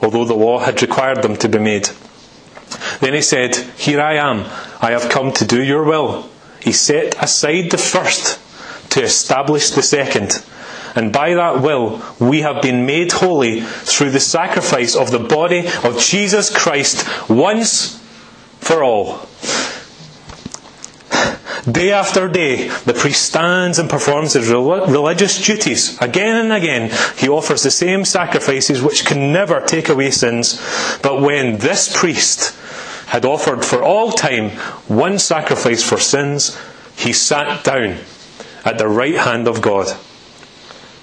although 0.00 0.24
the 0.24 0.34
law 0.34 0.58
had 0.58 0.80
required 0.80 1.22
them 1.22 1.36
to 1.36 1.48
be 1.50 1.58
made. 1.58 1.90
Then 3.00 3.12
he 3.12 3.20
said, 3.20 3.54
Here 3.76 4.00
I 4.00 4.14
am, 4.14 4.46
I 4.80 4.92
have 4.92 5.10
come 5.10 5.32
to 5.32 5.44
do 5.44 5.62
your 5.62 5.84
will. 5.84 6.30
He 6.60 6.72
set 6.72 7.22
aside 7.22 7.70
the 7.70 7.76
first 7.76 8.40
to 8.92 9.02
establish 9.02 9.68
the 9.68 9.82
second. 9.82 10.42
And 10.94 11.12
by 11.12 11.34
that 11.34 11.60
will, 11.60 12.00
we 12.18 12.40
have 12.40 12.62
been 12.62 12.86
made 12.86 13.12
holy 13.12 13.60
through 13.60 14.12
the 14.12 14.20
sacrifice 14.20 14.96
of 14.96 15.10
the 15.10 15.18
body 15.18 15.68
of 15.84 16.00
Jesus 16.00 16.48
Christ 16.48 17.06
once 17.28 17.98
for 18.60 18.82
all. 18.82 19.28
Day 21.70 21.90
after 21.90 22.28
day, 22.28 22.68
the 22.68 22.94
priest 22.94 23.24
stands 23.24 23.80
and 23.80 23.90
performs 23.90 24.34
his 24.34 24.48
religious 24.48 25.44
duties. 25.44 26.00
Again 26.00 26.36
and 26.36 26.52
again, 26.52 26.92
he 27.16 27.28
offers 27.28 27.64
the 27.64 27.72
same 27.72 28.04
sacrifices 28.04 28.80
which 28.80 29.04
can 29.04 29.32
never 29.32 29.60
take 29.60 29.88
away 29.88 30.12
sins. 30.12 30.62
But 31.02 31.20
when 31.20 31.58
this 31.58 31.94
priest 31.96 32.54
had 33.06 33.24
offered 33.24 33.64
for 33.64 33.82
all 33.82 34.12
time 34.12 34.50
one 34.86 35.18
sacrifice 35.18 35.82
for 35.82 35.98
sins, 35.98 36.56
he 36.96 37.12
sat 37.12 37.64
down 37.64 37.98
at 38.64 38.78
the 38.78 38.86
right 38.86 39.16
hand 39.16 39.48
of 39.48 39.60
God. 39.60 39.96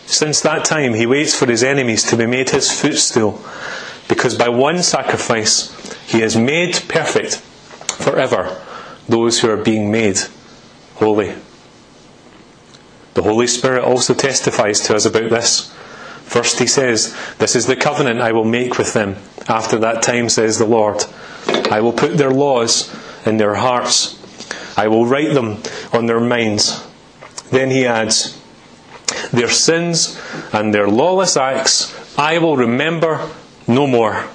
Since 0.06 0.41
that 0.41 0.63
time, 0.63 0.93
he 0.93 1.06
waits 1.06 1.36
for 1.38 1.45
his 1.45 1.63
enemies 1.63 2.04
to 2.04 2.15
be 2.15 2.26
made 2.26 2.52
his 2.52 2.71
footstool, 2.71 3.41
because 4.08 4.38
by 4.38 4.47
one 4.47 4.82
sacrifice 4.82 5.71
he 6.08 6.21
has 6.21 6.38
made 6.38 6.76
perfect 6.88 7.38
forever 7.99 8.62
those 9.10 9.41
who 9.41 9.49
are 9.49 9.58
being 9.58 9.91
made 9.91 10.19
holy. 11.04 11.36
The 13.13 13.24
Holy 13.24 13.48
Spirit 13.48 13.84
also 13.84 14.13
testifies 14.13 14.80
to 14.82 14.96
us 14.96 15.06
about 15.06 15.30
this. 15.30 15.72
First, 16.24 16.60
he 16.60 16.68
says, 16.68 17.16
This 17.38 17.56
is 17.56 17.68
the 17.68 17.76
covenant 17.76 18.22
I 18.22 18.32
will 18.32 18.46
make 18.46 18.78
with 18.78 18.94
them. 18.94 19.18
After 19.48 19.78
that 19.80 20.02
time, 20.02 20.30
says 20.30 20.58
the 20.58 20.66
Lord, 20.66 21.04
I 21.70 21.82
will 21.82 21.94
put 21.94 22.18
their 22.18 22.32
laws 22.32 22.94
in 23.26 23.38
their 23.38 23.56
hearts, 23.56 24.20
I 24.78 24.88
will 24.88 25.06
write 25.06 25.34
them 25.34 25.62
on 25.92 26.08
their 26.08 26.20
minds. 26.20 26.86
Then 27.52 27.70
he 27.70 27.86
adds, 27.86 28.42
Their 29.32 29.50
sins 29.50 30.20
and 30.52 30.74
their 30.74 30.88
lawless 30.88 31.38
acts 31.38 31.94
I 32.18 32.38
will 32.38 32.58
remember 32.58 33.30
no 33.68 33.88
more. 33.88 34.26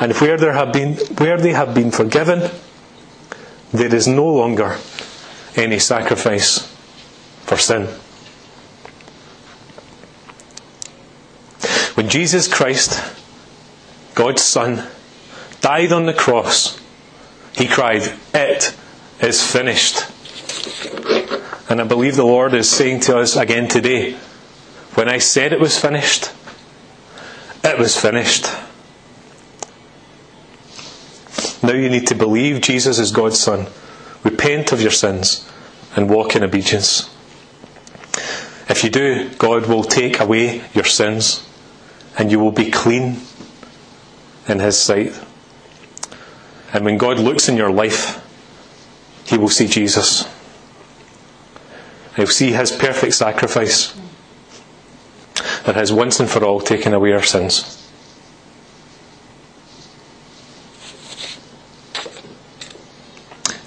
And 0.00 0.12
where, 0.16 0.36
there 0.36 0.52
have 0.52 0.72
been, 0.72 0.94
where 1.18 1.38
they 1.38 1.52
have 1.52 1.74
been 1.74 1.90
forgiven, 1.90 2.50
there 3.72 3.94
is 3.94 4.06
no 4.06 4.26
longer 4.26 4.78
any 5.56 5.78
sacrifice 5.78 6.60
for 7.42 7.56
sin. 7.56 7.88
When 11.96 12.08
Jesus 12.08 12.46
Christ, 12.46 13.02
God's 14.14 14.42
Son, 14.42 14.86
died 15.60 15.92
on 15.92 16.06
the 16.06 16.14
cross, 16.14 16.80
he 17.56 17.66
cried, 17.66 18.02
It 18.32 18.74
is 19.20 19.42
finished. 19.42 20.06
And 21.68 21.80
I 21.80 21.84
believe 21.84 22.16
the 22.16 22.24
Lord 22.24 22.54
is 22.54 22.70
saying 22.70 23.00
to 23.00 23.18
us 23.18 23.36
again 23.36 23.68
today, 23.68 24.12
when 24.94 25.08
I 25.08 25.18
said 25.18 25.52
it 25.52 25.60
was 25.60 25.78
finished, 25.78 26.30
it 27.64 27.78
was 27.78 28.00
finished. 28.00 28.46
Now 31.62 31.72
you 31.72 31.88
need 31.88 32.06
to 32.08 32.14
believe 32.14 32.60
Jesus 32.60 32.98
is 32.98 33.10
God's 33.10 33.38
Son, 33.38 33.66
repent 34.22 34.72
of 34.72 34.80
your 34.80 34.90
sins, 34.90 35.50
and 35.96 36.08
walk 36.08 36.36
in 36.36 36.44
obedience. 36.44 37.10
If 38.68 38.84
you 38.84 38.90
do, 38.90 39.30
God 39.38 39.66
will 39.66 39.82
take 39.82 40.20
away 40.20 40.62
your 40.74 40.84
sins, 40.84 41.46
and 42.16 42.30
you 42.30 42.38
will 42.38 42.52
be 42.52 42.70
clean 42.70 43.20
in 44.46 44.60
His 44.60 44.78
sight. 44.78 45.18
And 46.72 46.84
when 46.84 46.98
God 46.98 47.18
looks 47.18 47.48
in 47.48 47.56
your 47.56 47.70
life, 47.70 48.24
He 49.26 49.38
will 49.38 49.48
see 49.48 49.66
Jesus. 49.66 50.28
He'll 52.16 52.26
see 52.26 52.52
His 52.52 52.70
perfect 52.70 53.14
sacrifice 53.14 53.98
that 55.64 55.74
has 55.74 55.92
once 55.92 56.20
and 56.20 56.28
for 56.28 56.44
all 56.44 56.60
taken 56.60 56.92
away 56.92 57.12
our 57.12 57.22
sins. 57.22 57.77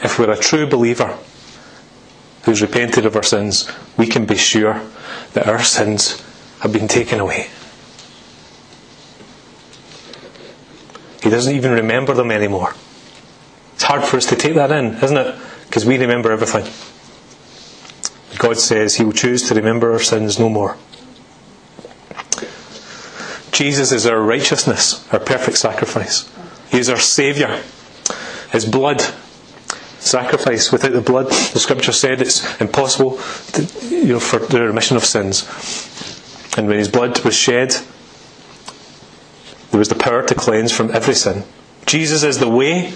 If 0.04 0.18
we're 0.18 0.32
a 0.32 0.38
true 0.38 0.68
believer 0.68 1.18
who's 2.44 2.62
repented 2.62 3.06
of 3.06 3.16
our 3.16 3.24
sins, 3.24 3.70
we 3.98 4.08
can 4.08 4.26
be 4.26 4.36
sure 4.36 4.82
that 5.34 5.48
our 5.48 5.62
sins 5.62 6.22
have 6.60 6.74
been 6.74 6.88
taken 6.88 7.20
away. 7.20 7.50
He 11.22 11.30
doesn't 11.30 11.54
even 11.54 11.72
remember 11.72 12.14
them 12.14 12.32
anymore. 12.32 12.74
It's 13.76 13.84
hard 13.84 14.04
for 14.04 14.18
us 14.18 14.26
to 14.28 14.36
take 14.36 14.56
that 14.56 14.72
in, 14.72 14.96
isn't 14.96 15.18
it? 15.18 15.36
Because 15.68 15.86
we 15.86 15.98
remember 15.98 16.32
everything. 16.32 16.66
God 18.38 18.58
says 18.58 18.96
He 18.96 19.04
will 19.04 19.12
choose 19.12 19.48
to 19.48 19.56
remember 19.56 19.92
our 19.92 20.00
sins 20.00 20.40
no 20.40 20.50
more. 20.50 20.78
Jesus 23.52 23.92
is 23.92 24.08
our 24.08 24.20
righteousness, 24.20 25.08
our 25.14 25.20
perfect 25.20 25.58
sacrifice. 25.58 26.32
He 26.72 26.80
is 26.80 26.90
our 26.90 26.98
Saviour. 26.98 27.60
His 28.52 28.66
blood, 28.66 29.02
sacrifice. 30.02 30.72
Without 30.72 30.92
the 30.92 31.02
blood, 31.02 31.28
the 31.28 31.60
Scripture 31.60 31.92
said 31.92 32.22
it's 32.22 32.60
impossible 32.60 33.18
to, 33.54 33.68
you 33.88 34.14
know, 34.14 34.20
for 34.20 34.40
the 34.40 34.62
remission 34.62 34.98
of 34.98 35.06
sins. 35.06 35.48
And 36.58 36.68
when 36.68 36.78
His 36.78 36.90
blood 36.90 37.20
was 37.24 37.36
shed, 37.36 37.76
there 39.72 39.80
was 39.80 39.90
the 39.90 39.96
power 39.96 40.24
to 40.24 40.36
cleanse 40.36 40.72
from 40.72 40.92
every 40.92 41.16
sin. 41.16 41.44
Jesus 41.86 42.24
is 42.24 42.40
the 42.40 42.50
way, 42.50 42.94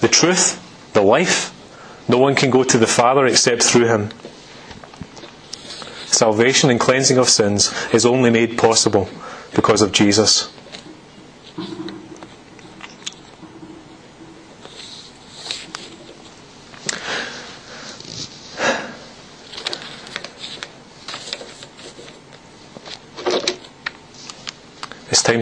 the 0.00 0.08
truth, 0.08 0.60
the 0.92 1.02
life. 1.02 1.56
No 2.08 2.18
one 2.18 2.34
can 2.34 2.50
go 2.50 2.64
to 2.64 2.78
the 2.78 2.86
Father 2.86 3.24
except 3.26 3.62
through 3.62 3.86
Him. 3.86 4.10
Salvation 6.06 6.70
and 6.70 6.80
cleansing 6.80 7.18
of 7.18 7.28
sins 7.28 7.72
is 7.94 8.04
only 8.04 8.30
made 8.30 8.58
possible 8.58 9.08
because 9.54 9.80
of 9.80 9.92
Jesus. 9.92 10.52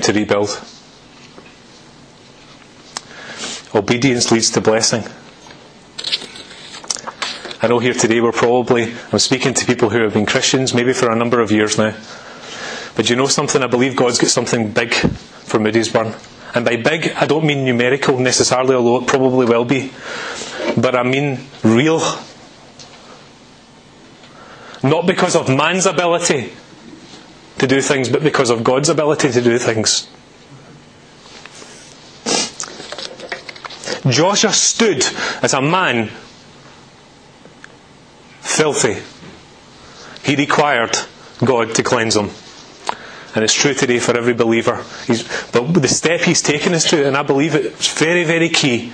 To 0.09 0.19
rebuild. 0.19 0.49
Obedience 3.75 4.33
leads 4.33 4.51
to 4.51 4.61
blessing. 4.63 5.05
I 7.61 7.67
know 7.67 7.79
here 7.79 7.93
today 7.93 8.23
we're 8.23 8.33
probably, 8.33 8.95
I'm 9.13 9.19
speaking 9.19 9.53
to 9.53 9.67
people 9.67 9.91
who 9.91 10.01
have 10.03 10.15
been 10.15 10.25
Christians 10.25 10.73
maybe 10.73 10.95
for 10.95 11.11
a 11.11 11.17
number 11.17 11.41
of 11.41 11.53
years 11.53 11.77
now. 11.77 11.95
But 12.97 13.11
you 13.11 13.17
know 13.17 13.27
something? 13.27 13.63
I 13.63 13.67
believe 13.67 13.97
God's 13.97 14.19
got 14.19 14.31
something 14.31 14.73
big 14.73 14.95
for 14.95 15.61
Moodiesburn. 15.61 16.17
And 16.55 16.65
by 16.65 16.77
big, 16.77 17.13
I 17.13 17.27
don't 17.27 17.45
mean 17.45 17.67
numerical 17.67 18.19
necessarily, 18.19 18.75
although 18.77 19.05
it 19.05 19.07
probably 19.07 19.45
will 19.45 19.67
be. 19.67 19.93
But 20.75 20.97
I 20.97 21.03
mean 21.03 21.39
real. 21.63 22.01
Not 24.83 25.07
because 25.07 25.37
of 25.37 25.55
man's 25.55 25.85
ability 25.85 26.53
to 27.59 27.67
do 27.67 27.81
things, 27.81 28.09
but 28.09 28.23
because 28.23 28.51
of 28.51 28.65
God's 28.65 28.89
ability 28.89 29.31
to 29.33 29.41
do 29.41 29.59
things. 29.59 30.09
Joshua 34.09 34.53
stood 34.53 35.05
as 35.43 35.55
a 35.55 35.61
man 35.61 36.11
filthy. 38.41 39.03
He 40.25 40.37
required 40.37 40.97
God 41.45 41.75
to 41.75 41.83
cleanse 41.83 42.17
him. 42.17 42.31
And 43.35 43.45
it's 43.45 43.53
true 43.53 43.75
today 43.75 43.99
for 43.99 44.17
every 44.17 44.35
believer. 44.35 44.85
He's, 45.07 45.23
but 45.53 45.73
the 45.75 45.89
step 45.89 46.23
he's 46.23 46.43
taken 46.43 46.73
is 46.75 46.85
true, 46.85 47.05
and 47.05 47.17
I 47.17 47.23
believe 47.23 47.55
it's 47.55 47.97
very, 47.99 48.25
very 48.25 48.49
key 48.49 48.93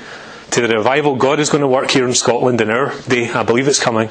to 0.55 0.67
the 0.67 0.77
revival 0.77 1.17
God 1.17 1.41
is 1.41 1.51
going 1.51 1.63
to 1.63 1.69
work 1.69 1.91
here 1.91 2.07
in 2.07 2.15
Scotland 2.15 2.61
in 2.61 2.71
our 2.71 2.95
day. 3.03 3.31
I 3.31 3.43
believe 3.43 3.67
it's 3.67 3.81
coming. 3.81 4.11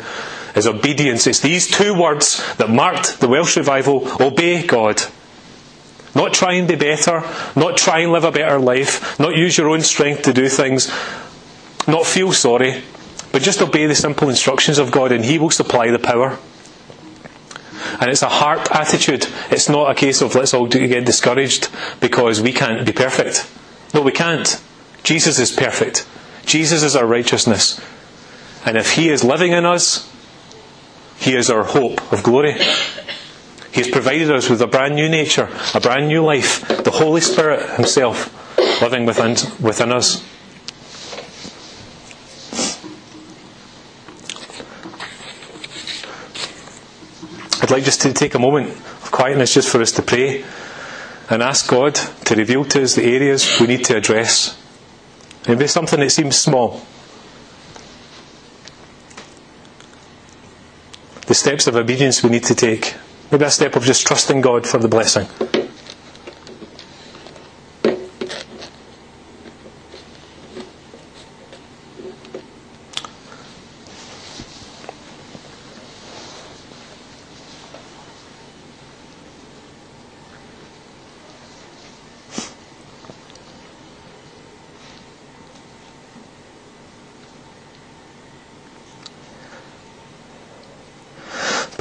Is 0.56 0.68
obedience. 0.68 1.26
It's 1.26 1.40
these 1.40 1.68
two 1.68 2.00
words 2.00 2.44
that 2.58 2.70
marked 2.70 3.20
the 3.20 3.28
Welsh 3.28 3.58
revival 3.58 4.08
obey 4.22 4.66
God. 4.68 5.02
Not 6.14 6.34
try 6.34 6.54
and 6.54 6.68
be 6.68 6.76
better, 6.76 7.24
not 7.56 7.78
try 7.78 8.00
and 8.00 8.12
live 8.12 8.24
a 8.24 8.32
better 8.32 8.60
life, 8.60 9.20
not 9.20 9.36
use 9.36 9.58
your 9.58 9.70
own 9.70 9.82
strength 9.82 10.24
to 10.24 10.34
do 10.34 10.48
things, 10.48 10.90
not 11.88 12.06
feel 12.06 12.32
sorry, 12.32 12.84
but 13.32 13.42
just 13.42 13.64
obey 13.64 13.88
the 13.88 13.96
simple 13.96 14.30
instructions 14.30 14.78
of 14.78 14.92
God 14.92 15.12
and 15.12 15.26
He 15.26 15.40
will 15.40 15.50
supply 15.50 15.90
the 15.90 15.98
power. 15.98 16.38
And 18.00 18.12
it's 18.12 18.22
a 18.22 18.30
heart 18.30 18.70
attitude. 18.72 19.28
It's 19.50 19.70
not 19.70 19.90
a 19.90 19.96
case 19.96 20.22
of 20.22 20.36
let's 20.36 20.54
all 20.54 20.68
get 20.68 21.06
discouraged 21.06 21.70
because 22.00 22.42
we 22.42 22.52
can't 22.54 22.86
be 22.86 22.92
perfect. 22.92 23.50
No, 23.94 24.02
we 24.02 24.12
can't. 24.12 24.62
Jesus 25.04 25.40
is 25.40 25.52
perfect. 25.52 26.08
Jesus 26.46 26.84
is 26.84 26.96
our 26.96 27.06
righteousness. 27.06 27.80
And 28.66 28.78
if 28.78 28.94
He 28.94 29.10
is 29.10 29.24
living 29.24 29.52
in 29.52 29.66
us, 29.66 30.12
He 31.18 31.36
is 31.36 31.50
our 31.50 31.64
hope 31.64 32.12
of 32.12 32.24
glory. 32.24 32.54
He 32.54 33.82
has 33.82 33.90
provided 33.90 34.32
us 34.32 34.50
with 34.50 34.62
a 34.62 34.68
brand 34.68 34.96
new 34.96 35.10
nature, 35.10 35.50
a 35.74 35.80
brand 35.80 36.08
new 36.08 36.24
life, 36.24 36.68
the 36.84 36.92
Holy 36.92 37.22
Spirit 37.22 37.78
Himself 37.78 38.40
living 38.82 39.06
within, 39.06 39.32
within 39.62 39.92
us. 39.92 40.24
I'd 47.62 47.72
like 47.72 47.86
just 47.86 48.02
to 48.02 48.14
take 48.14 48.36
a 48.36 48.40
moment 48.40 48.70
of 48.70 49.10
quietness 49.12 49.54
just 49.54 49.70
for 49.70 49.82
us 49.82 49.92
to 49.94 50.02
pray 50.02 50.44
and 51.30 51.42
ask 51.42 51.70
God 51.70 51.96
to 51.96 52.36
reveal 52.36 52.66
to 52.66 52.84
us 52.84 52.96
the 52.96 53.04
areas 53.04 53.60
we 53.60 53.68
need 53.68 53.86
to 53.86 53.96
address. 53.96 54.60
Maybe 55.48 55.68
something 55.68 56.00
that 56.00 56.10
seems 56.10 56.38
small. 56.38 56.82
The 61.28 61.34
steps 61.34 61.68
of 61.68 61.76
obedience 61.76 62.24
we 62.24 62.30
need 62.30 62.44
to 62.46 62.56
take. 62.56 62.96
Maybe 63.32 63.46
a 63.46 63.50
step 63.50 63.76
of 63.76 63.84
just 63.84 64.06
trusting 64.06 64.42
God 64.42 64.68
for 64.68 64.78
the 64.78 64.88
blessing. 64.88 65.28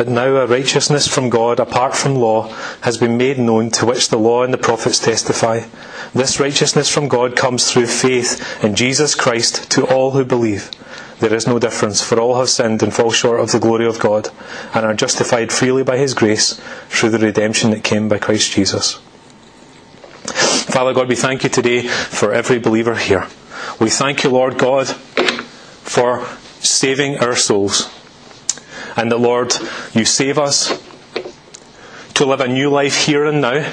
But 0.03 0.11
now 0.11 0.35
a 0.35 0.49
righteousness 0.49 1.07
from 1.07 1.31
God 1.31 1.61
apart 1.61 1.95
from 1.95 2.17
law 2.17 2.49
has 2.81 2.99
been 2.99 3.17
made 3.17 3.39
known 3.39 3.71
to 3.71 3.87
which 3.87 4.09
the 4.09 4.19
law 4.19 4.43
and 4.43 4.53
the 4.53 4.59
prophets 4.59 4.99
testify. 4.99 5.61
This 6.13 6.41
righteousness 6.41 6.89
from 6.89 7.07
God 7.07 7.37
comes 7.37 7.71
through 7.71 7.87
faith 7.87 8.65
in 8.65 8.75
Jesus 8.75 9.15
Christ 9.15 9.71
to 9.71 9.87
all 9.87 10.11
who 10.11 10.25
believe. 10.25 10.73
There 11.21 11.33
is 11.33 11.47
no 11.47 11.61
difference, 11.61 12.03
for 12.03 12.19
all 12.19 12.35
have 12.41 12.49
sinned 12.49 12.83
and 12.83 12.93
fall 12.93 13.13
short 13.13 13.39
of 13.39 13.53
the 13.53 13.61
glory 13.61 13.87
of 13.87 14.01
God, 14.01 14.31
and 14.75 14.85
are 14.85 14.93
justified 14.93 15.53
freely 15.53 15.85
by 15.85 15.99
His 15.99 16.15
grace 16.15 16.61
through 16.89 17.11
the 17.11 17.21
redemption 17.21 17.71
that 17.71 17.85
came 17.85 18.09
by 18.09 18.19
Christ 18.19 18.51
Jesus. 18.51 18.95
Father 20.67 20.95
God, 20.95 21.07
we 21.07 21.15
thank 21.15 21.45
you 21.45 21.49
today 21.49 21.87
for 21.87 22.33
every 22.33 22.59
believer 22.59 22.97
here. 22.97 23.29
We 23.79 23.89
thank 23.89 24.25
you, 24.25 24.31
Lord 24.31 24.59
God, 24.59 24.89
for 24.89 26.27
saving 26.59 27.19
our 27.19 27.37
souls. 27.37 27.89
And 28.97 29.11
that, 29.11 29.19
Lord, 29.19 29.55
you 29.95 30.05
save 30.05 30.39
us 30.39 30.83
to 32.15 32.27
live 32.27 32.41
a 32.41 32.49
new 32.49 32.71
life 32.71 33.07
here 33.07 33.25
and 33.25 33.41
now 33.41 33.73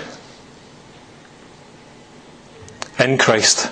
in 2.98 3.18
Christ. 3.18 3.72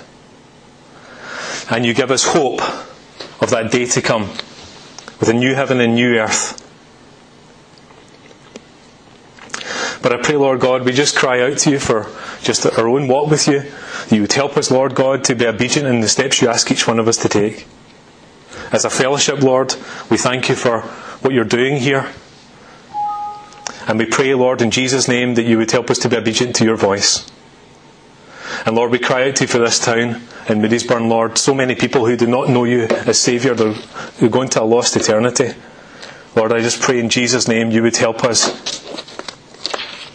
And 1.70 1.84
you 1.84 1.94
give 1.94 2.10
us 2.10 2.24
hope 2.24 2.60
of 3.42 3.50
that 3.50 3.70
day 3.70 3.86
to 3.86 4.02
come 4.02 4.28
with 5.20 5.28
a 5.28 5.34
new 5.34 5.54
heaven 5.54 5.80
and 5.80 5.94
new 5.94 6.16
earth. 6.18 6.64
But 10.02 10.12
I 10.12 10.22
pray, 10.22 10.36
Lord 10.36 10.60
God, 10.60 10.84
we 10.84 10.92
just 10.92 11.16
cry 11.16 11.42
out 11.42 11.58
to 11.58 11.70
you 11.70 11.78
for 11.78 12.06
just 12.42 12.64
our 12.66 12.88
own 12.88 13.08
walk 13.08 13.30
with 13.30 13.48
you. 13.48 13.64
You 14.10 14.22
would 14.22 14.32
help 14.32 14.56
us, 14.56 14.70
Lord 14.70 14.94
God, 14.94 15.24
to 15.24 15.34
be 15.34 15.46
obedient 15.46 15.88
in 15.88 16.00
the 16.00 16.08
steps 16.08 16.40
you 16.40 16.48
ask 16.48 16.70
each 16.70 16.86
one 16.86 16.98
of 16.98 17.08
us 17.08 17.16
to 17.18 17.28
take. 17.28 17.66
As 18.72 18.84
a 18.84 18.90
fellowship, 18.90 19.42
Lord, 19.42 19.74
we 20.10 20.16
thank 20.16 20.48
you 20.48 20.54
for 20.54 20.88
what 21.20 21.32
you're 21.32 21.44
doing 21.44 21.76
here. 21.76 22.10
And 23.86 23.98
we 23.98 24.06
pray, 24.06 24.34
Lord, 24.34 24.60
in 24.60 24.70
Jesus' 24.70 25.08
name, 25.08 25.34
that 25.34 25.44
you 25.44 25.56
would 25.58 25.70
help 25.70 25.90
us 25.90 25.98
to 26.00 26.08
be 26.08 26.16
obedient 26.16 26.56
to 26.56 26.64
your 26.64 26.76
voice. 26.76 27.30
And 28.66 28.76
Lord, 28.76 28.90
we 28.90 28.98
cry 28.98 29.28
out 29.28 29.36
to 29.36 29.44
you 29.44 29.48
for 29.48 29.58
this 29.58 29.78
town 29.78 30.22
in 30.48 30.60
Moodiesburn, 30.60 31.08
Lord. 31.08 31.38
So 31.38 31.54
many 31.54 31.74
people 31.74 32.06
who 32.06 32.16
do 32.16 32.26
not 32.26 32.50
know 32.50 32.64
you 32.64 32.82
as 32.82 33.18
Saviour, 33.18 33.54
they're, 33.54 33.74
they're 34.18 34.28
going 34.28 34.48
to 34.50 34.62
a 34.62 34.64
lost 34.64 34.96
eternity. 34.96 35.52
Lord, 36.36 36.52
I 36.52 36.60
just 36.60 36.80
pray 36.80 36.98
in 37.00 37.08
Jesus' 37.08 37.48
name 37.48 37.70
you 37.70 37.82
would 37.82 37.96
help 37.96 38.24
us 38.24 38.84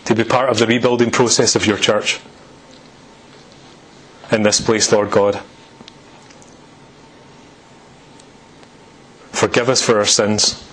to 0.06 0.14
be 0.14 0.24
part 0.24 0.50
of 0.50 0.60
the 0.60 0.68
rebuilding 0.68 1.12
process 1.12 1.56
of 1.56 1.66
your 1.66 1.78
church 1.78 2.20
in 4.32 4.44
this 4.44 4.62
place, 4.62 4.92
Lord 4.92 5.12
God. 5.12 5.42
Forgive 9.32 9.70
us 9.70 9.82
for 9.82 9.98
our 9.98 10.06
sins. 10.06 10.64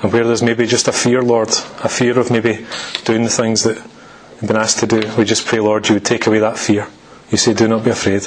And 0.00 0.12
where 0.12 0.24
there's 0.24 0.42
maybe 0.42 0.66
just 0.66 0.88
a 0.88 0.92
fear, 0.92 1.22
Lord, 1.22 1.48
a 1.48 1.88
fear 1.88 2.18
of 2.18 2.30
maybe 2.30 2.64
doing 3.04 3.24
the 3.24 3.30
things 3.30 3.64
that 3.64 3.76
we've 4.40 4.46
been 4.46 4.56
asked 4.56 4.78
to 4.80 4.86
do, 4.86 5.02
we 5.18 5.24
just 5.24 5.46
pray, 5.46 5.58
Lord, 5.60 5.88
you 5.88 5.94
would 5.94 6.04
take 6.04 6.26
away 6.26 6.38
that 6.38 6.58
fear. 6.58 6.86
You 7.30 7.38
say, 7.38 7.52
do 7.52 7.66
not 7.66 7.84
be 7.84 7.90
afraid. 7.90 8.26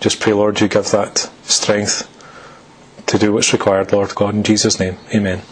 Just 0.00 0.18
pray, 0.20 0.32
Lord, 0.32 0.60
you 0.60 0.68
give 0.68 0.90
that 0.90 1.30
strength 1.42 2.08
to 3.06 3.18
do 3.18 3.32
what's 3.32 3.52
required, 3.52 3.92
Lord 3.92 4.14
God. 4.14 4.34
In 4.34 4.42
Jesus' 4.42 4.80
name, 4.80 4.96
amen. 5.14 5.42